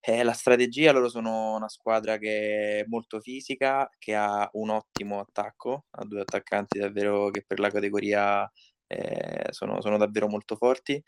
Eh, 0.02 0.22
la 0.24 0.32
strategia, 0.32 0.92
loro 0.92 1.08
sono 1.10 1.54
una 1.56 1.68
squadra 1.68 2.16
che 2.16 2.80
è 2.80 2.84
molto 2.86 3.20
fisica, 3.20 3.86
che 3.98 4.14
ha 4.14 4.48
un 4.54 4.70
ottimo 4.70 5.20
attacco, 5.20 5.84
ha 5.90 6.04
due 6.06 6.22
attaccanti 6.22 6.78
davvero 6.78 7.28
che 7.30 7.44
per 7.46 7.58
la 7.60 7.68
categoria 7.70 8.50
eh, 8.86 9.46
sono, 9.50 9.80
sono 9.82 9.98
davvero 9.98 10.26
molto 10.28 10.56
forti. 10.56 11.02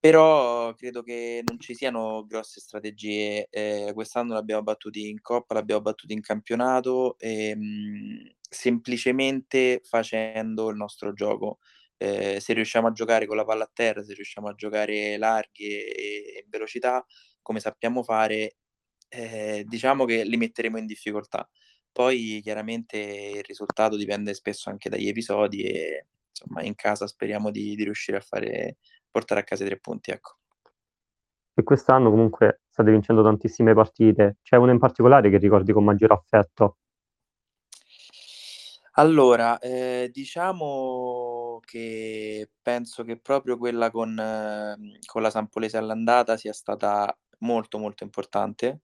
Però 0.00 0.72
credo 0.74 1.02
che 1.02 1.42
non 1.46 1.60
ci 1.60 1.74
siano 1.74 2.24
grosse 2.26 2.58
strategie. 2.60 3.46
Ehm, 3.50 3.92
quest'anno 3.94 4.32
l'abbiamo 4.34 4.62
battuti 4.62 5.08
in 5.10 5.20
coppa, 5.20 5.54
l'abbiamo 5.54 5.82
battuti 5.82 6.12
in 6.14 6.20
campionato, 6.22 7.16
ehm, 7.18 8.32
semplicemente 8.48 9.80
facendo 9.84 10.68
il 10.70 10.76
nostro 10.76 11.12
gioco. 11.12 11.58
Ehm, 11.98 12.38
se 12.38 12.54
riusciamo 12.54 12.88
a 12.88 12.92
giocare 12.92 13.26
con 13.26 13.36
la 13.36 13.44
palla 13.44 13.64
a 13.64 13.70
terra, 13.72 14.02
se 14.02 14.14
riusciamo 14.14 14.48
a 14.48 14.54
giocare 14.54 15.16
larghi 15.18 15.64
e 15.84 16.40
in 16.44 16.48
velocità, 16.50 17.04
come 17.42 17.60
sappiamo 17.60 18.02
fare, 18.02 18.56
ehm, 19.08 19.62
diciamo 19.64 20.04
che 20.04 20.24
li 20.24 20.36
metteremo 20.36 20.78
in 20.78 20.86
difficoltà. 20.86 21.48
Poi 21.92 22.40
chiaramente 22.42 22.98
il 22.98 23.42
risultato 23.44 23.96
dipende 23.96 24.34
spesso 24.34 24.70
anche 24.70 24.88
dagli 24.88 25.08
episodi 25.08 25.62
e 25.64 26.06
insomma 26.30 26.62
in 26.62 26.74
casa 26.74 27.06
speriamo 27.06 27.50
di 27.50 27.74
di 27.74 27.84
riuscire 27.84 28.18
a 28.18 28.20
fare 28.20 28.76
portare 29.10 29.40
a 29.40 29.44
casa 29.44 29.64
i 29.64 29.66
tre 29.66 29.78
punti, 29.80 30.10
ecco. 30.12 30.36
E 31.54 31.62
quest'anno 31.62 32.10
comunque 32.10 32.62
state 32.70 32.90
vincendo 32.90 33.22
tantissime 33.22 33.74
partite. 33.74 34.38
C'è 34.42 34.56
una 34.56 34.72
in 34.72 34.78
particolare 34.78 35.30
che 35.30 35.38
ricordi 35.38 35.72
con 35.72 35.84
maggior 35.84 36.12
affetto? 36.12 36.76
Allora, 38.94 39.58
ehm, 39.60 40.08
diciamo 40.08 41.60
che 41.64 42.50
penso 42.60 43.04
che 43.04 43.18
proprio 43.18 43.56
quella 43.56 43.90
con 43.90 44.10
mhmm, 44.12 44.98
con 45.06 45.22
la 45.22 45.30
Sampolese 45.30 45.76
all'andata 45.76 46.36
sia 46.36 46.52
stata 46.52 47.16
molto, 47.40 47.78
molto 47.78 48.04
importante, 48.04 48.82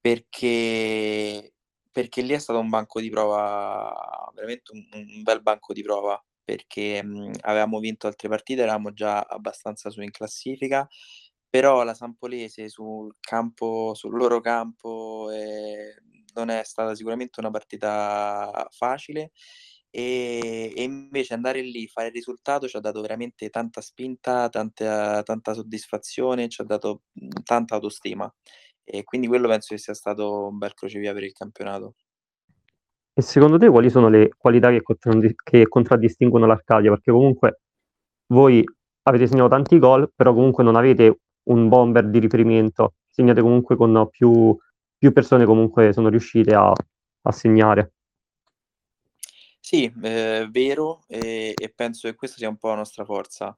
perché 0.00 1.54
perché 1.92 2.22
lì 2.22 2.32
è 2.34 2.38
stato 2.38 2.58
un 2.60 2.68
banco 2.70 3.00
di 3.00 3.10
prova 3.10 4.30
veramente 4.34 4.72
un 4.72 4.86
un 4.92 5.22
bel 5.22 5.42
banco 5.42 5.72
di 5.72 5.82
prova, 5.82 6.22
perché, 6.44 7.02
mhmm, 7.04 7.32
avevamo 7.42 7.78
vinto 7.80 8.06
altre 8.06 8.28
partite, 8.28 8.62
eravamo 8.62 8.92
già 8.92 9.20
abbastanza 9.22 9.90
su 9.90 10.00
in 10.02 10.10
classifica, 10.12 10.88
però 11.48 11.82
la 11.84 11.94
Sampolese 11.94 12.68
sul 12.68 13.16
campo 13.20 13.94
sul 13.94 14.16
loro 14.16 14.40
campo, 14.40 15.30
ehm, 15.32 15.94
non 16.34 16.48
è 16.50 16.62
stata 16.64 16.94
sicuramente 16.94 17.40
una 17.40 17.50
partita 17.50 18.66
facile, 18.70 19.32
ehm, 19.90 20.72
e 20.76 20.82
invece 20.82 21.34
andare 21.34 21.62
lì, 21.62 21.86
fare 21.88 22.08
il 22.08 22.14
risultato 22.14 22.68
ci 22.68 22.76
ha 22.76 22.80
dato 22.80 23.00
veramente 23.00 23.50
tanta 23.50 23.80
spinta, 23.80 24.48
tanta 24.48 25.22
tanta 25.22 25.54
soddisfazione, 25.54 26.48
ci 26.48 26.60
ha 26.62 26.64
dato, 26.64 27.02
tanta 27.44 27.74
autostima. 27.76 28.32
E 28.84 29.04
quindi 29.04 29.26
quello 29.28 29.48
penso 29.48 29.74
che 29.74 29.80
sia 29.80 29.94
stato 29.94 30.48
un 30.48 30.58
bel 30.58 30.74
crocevia 30.74 31.12
per 31.12 31.24
il 31.24 31.32
campionato. 31.32 31.94
E 33.12 33.22
secondo 33.22 33.58
te 33.58 33.68
quali 33.68 33.90
sono 33.90 34.08
le 34.08 34.30
qualità 34.36 34.70
che 34.70 34.82
contraddi 34.82 35.34
che 35.42 35.68
contraddistinguono 35.68 36.46
l'Arcadia? 36.46 36.90
Perché 36.90 37.10
comunque 37.10 37.60
voi 38.32 38.64
avete 39.02 39.26
segnato 39.26 39.48
tanti 39.48 39.78
gol, 39.78 40.10
però 40.14 40.32
comunque 40.32 40.64
non 40.64 40.76
avete 40.76 41.20
un 41.44 41.68
bomber 41.68 42.08
di 42.08 42.18
riferimento, 42.20 42.94
segnate 43.08 43.42
comunque 43.42 43.76
con 43.76 44.08
più 44.10 44.56
più 44.96 45.12
persone 45.12 45.46
comunque 45.46 45.92
sono 45.92 46.08
riuscite 46.08 46.54
a 46.54 46.72
a 47.22 47.32
segnare. 47.32 47.92
Sì, 49.72 49.84
è 50.02 50.48
vero, 50.50 51.04
e 51.06 51.54
e 51.56 51.68
penso 51.72 52.08
che 52.08 52.16
questa 52.16 52.38
sia 52.38 52.48
un 52.48 52.56
po' 52.56 52.70
la 52.70 52.74
nostra 52.74 53.04
forza. 53.04 53.54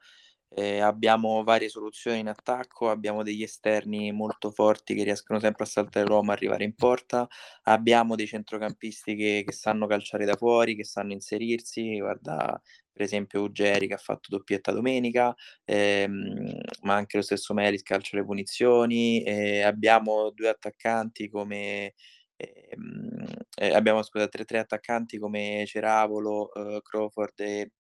Ehm, 0.54 0.82
abbiamo 0.82 1.42
varie 1.44 1.68
soluzioni 1.70 2.18
in 2.20 2.28
attacco, 2.28 2.90
abbiamo 2.90 3.22
degli 3.22 3.42
esterni 3.42 4.12
molto 4.12 4.50
forti 4.50 4.94
che 4.94 5.04
riescono 5.04 5.38
sempre 5.40 5.64
a 5.64 5.66
saltare 5.66 6.04
l'uomo 6.06 6.32
e 6.32 6.34
arrivare 6.34 6.64
in 6.64 6.74
porta, 6.74 7.26
abbiamo 7.62 8.14
dei 8.16 8.26
centrocampisti 8.26 9.16
che 9.16 9.42
che 9.46 9.52
sanno 9.52 9.86
calciare 9.86 10.26
da 10.26 10.36
fuori, 10.36 10.76
che 10.76 10.84
sanno 10.84 11.12
inserirsi, 11.12 11.98
guarda 11.98 12.60
per 12.92 13.02
esempio 13.02 13.40
Uggieri 13.42 13.86
che 13.88 13.94
ha 13.94 13.96
fatto 13.96 14.28
doppietta 14.30 14.72
domenica, 14.72 15.34
ehm, 15.64 16.60
ma 16.82 16.94
anche 16.96 17.16
lo 17.18 17.22
stesso 17.22 17.54
Melis 17.54 17.82
calcia 17.82 18.16
le 18.18 18.24
punizioni, 18.24 19.22
e 19.22 19.62
abbiamo 19.62 20.30
2 20.30 20.50
attaccanti 20.50 21.30
come 21.30 21.94
ehm, 22.36 23.11
ehm, 23.56 23.74
abbiamo 23.74 24.02
scusa 24.02 24.28
tre 24.28 24.44
tre 24.44 24.58
attaccanti 24.58 25.18
come 25.18 25.64
Ceravolo, 25.66 26.50
uhm, 26.54 26.80
Crawford 26.82 27.40
e 27.40 27.70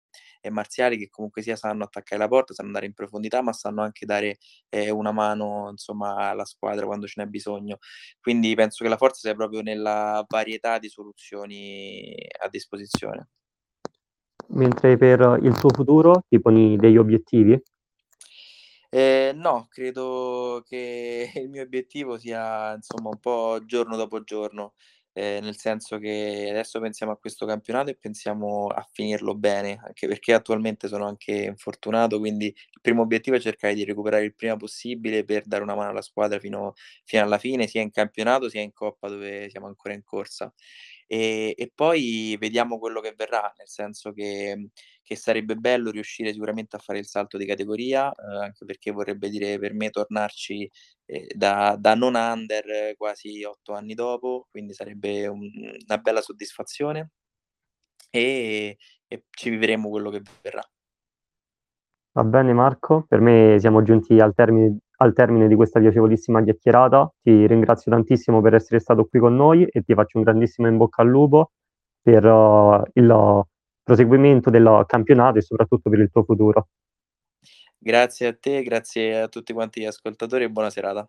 e 0.40 0.50
Marziali 0.50 0.98
che 0.98 1.08
comunque 1.08 1.40
sia 1.40 1.56
sanno 1.56 1.84
attaccare 1.84 2.20
la 2.20 2.28
porta, 2.28 2.52
sanno 2.52 2.68
andare 2.68 2.86
in 2.86 2.94
profondità, 2.94 3.42
ma 3.42 3.52
sanno 3.52 3.82
anche 3.82 4.04
dare, 4.04 4.38
ehm, 4.68 4.94
una 4.96 5.12
mano 5.12 5.68
insomma 5.70 6.16
alla 6.30 6.44
squadra 6.44 6.84
quando 6.84 7.06
ce 7.06 7.22
n'è 7.22 7.28
bisogno. 7.28 7.78
Quindi 8.20 8.54
penso 8.54 8.82
che 8.82 8.90
la 8.90 8.96
forza 8.96 9.20
sia 9.20 9.34
proprio 9.34 9.62
nella 9.62 10.24
varietà 10.28 10.78
di 10.78 10.88
soluzioni 10.88 12.14
a 12.42 12.48
disposizione. 12.48 13.28
Mentre 14.48 14.96
per 14.98 15.38
il 15.42 15.56
tuo 15.58 15.70
futuro 15.70 16.24
ti 16.28 16.40
poni 16.40 16.76
degli 16.76 16.96
obiettivi? 16.98 17.60
Ehm, 18.90 19.38
no, 19.38 19.68
credo 19.70 20.62
che 20.66 21.30
il 21.36 21.48
mio 21.48 21.62
obiettivo 21.62 22.18
sia 22.18 22.74
insomma 22.74 23.08
un 23.08 23.18
po' 23.20 23.60
giorno 23.64 23.96
dopo 23.96 24.22
giorno, 24.22 24.74
ehm, 25.12 25.44
nel 25.44 25.56
senso 25.58 25.98
che 25.98 26.48
adesso 26.50 26.80
pensiamo 26.80 27.12
a 27.12 27.16
questo 27.18 27.46
campionato 27.46 27.90
e 27.90 27.96
pensiamo 27.96 28.66
a 28.68 28.86
finirlo 28.90 29.34
bene, 29.34 29.78
anche 29.84 30.06
perché 30.08 30.32
attualmente 30.34 30.88
sono 30.88 31.06
anche 31.06 31.32
infortunato, 31.32 32.18
quindi 32.18 32.46
il 32.46 32.80
primo 32.80 33.02
obiettivo 33.02 33.36
è 33.36 33.40
cercare 33.40 33.74
di 33.74 33.84
recuperare 33.84 34.24
il 34.24 34.34
prima 34.34 34.56
possibile 34.56 35.24
per 35.24 35.44
dare 35.46 35.62
una 35.62 35.74
mano 35.74 35.90
alla 35.90 36.02
squadra 36.02 36.38
fino 36.38 36.74
fino 37.04 37.22
alla 37.22 37.38
fine, 37.38 37.66
sia 37.66 37.82
in 37.82 37.90
campionato 37.90 38.48
sia 38.48 38.60
in 38.62 38.72
coppa 38.72 39.08
dove 39.08 39.48
siamo 39.50 39.66
ancora 39.66 39.94
in 39.94 40.02
corsa. 40.04 40.52
Ehm, 41.06 41.52
e 41.56 41.70
poi 41.74 42.36
vediamo 42.38 42.78
quello 42.78 43.00
che 43.00 43.14
verrà, 43.16 43.52
nel 43.58 43.68
senso 43.68 44.12
che 44.12 44.68
che 45.02 45.16
sarebbe 45.16 45.56
bello 45.56 45.90
riuscire 45.90 46.32
sicuramente 46.32 46.76
a 46.76 46.78
fare 46.78 46.98
il 46.98 47.06
salto 47.06 47.36
di 47.38 47.46
categoria, 47.46 48.12
uhm, 48.16 48.36
anche 48.42 48.64
perché 48.64 48.90
vorrebbe 48.92 49.28
dire 49.28 49.58
per 49.58 49.74
me 49.74 49.90
tornarci, 49.90 50.70
ehm, 51.06 51.26
da 51.34 51.76
da 51.78 51.94
non 51.94 52.14
under 52.14 52.94
quasi 52.96 53.42
8 53.44 53.72
anni 53.74 53.94
dopo, 53.94 54.46
quindi 54.50 54.74
sarebbe 54.74 55.26
un 55.26 55.40
una 55.86 55.98
bella 55.98 56.20
soddisfazione 56.22 57.10
e 58.10 58.76
e 59.08 59.24
ci 59.30 59.50
vivremo 59.50 59.90
quello 59.90 60.08
che 60.10 60.22
verrà. 60.42 60.62
Va 62.14 62.24
bene 62.24 62.52
Marco, 62.52 63.04
per 63.08 63.20
me 63.20 63.56
siamo 63.58 63.82
giunti 63.82 64.20
al 64.20 64.34
termine 64.34 64.76
al 65.02 65.14
termine 65.14 65.48
di 65.48 65.54
questa 65.56 65.80
piacevolissima 65.80 66.42
chiacchierata. 66.42 67.12
Ti 67.22 67.46
ringrazio 67.46 67.90
tantissimo 67.90 68.40
per 68.40 68.54
essere 68.54 68.78
stato 68.80 69.04
qui 69.06 69.18
con 69.18 69.34
noi 69.34 69.64
e 69.66 69.82
ti 69.82 69.94
faccio 69.94 70.18
un 70.18 70.24
grandissimo 70.24 70.68
in 70.68 70.76
bocca 70.76 71.02
al 71.02 71.08
lupo 71.08 71.50
per 72.02 72.24
uh, 72.24 72.82
il 72.94 73.42
proseguimento 73.82 74.50
del 74.50 74.84
campionato 74.86 75.38
e 75.38 75.42
soprattutto 75.42 75.90
per 75.90 75.98
il 75.98 76.10
tuo 76.10 76.24
futuro. 76.24 76.68
Grazie 77.78 78.28
a 78.28 78.36
te, 78.38 78.62
grazie 78.62 79.22
a 79.22 79.28
tutti 79.28 79.52
quanti 79.52 79.80
gli 79.80 79.86
ascoltatori 79.86 80.44
e 80.44 80.50
buona 80.50 80.70
serata. 80.70 81.08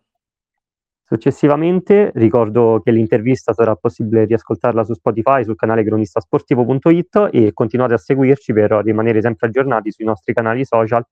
Successivamente 1.06 2.10
ricordo 2.14 2.80
che 2.82 2.90
l'intervista 2.90 3.52
sarà 3.52 3.76
possibile 3.76 4.24
riascoltarla 4.24 4.84
su 4.84 4.94
Spotify, 4.94 5.44
sul 5.44 5.54
canale 5.54 5.84
cronistasportivo.it 5.84 7.28
e 7.30 7.52
continuate 7.52 7.94
a 7.94 7.98
seguirci 7.98 8.52
per 8.54 8.70
rimanere 8.82 9.20
sempre 9.20 9.48
aggiornati 9.48 9.92
sui 9.92 10.06
nostri 10.06 10.32
canali 10.32 10.64
social 10.64 11.06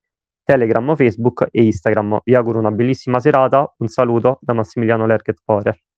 Telegram, 0.45 0.97
Facebook 0.97 1.49
e 1.51 1.65
Instagram. 1.65 2.21
Vi 2.25 2.35
auguro 2.35 2.59
una 2.59 2.71
bellissima 2.71 3.21
serata, 3.21 3.73
un 3.79 3.89
saluto 3.89 4.39
da 4.41 4.55
Massimiliano 4.55 5.07
Lerchet 5.07 5.41
Forer. 5.45 5.79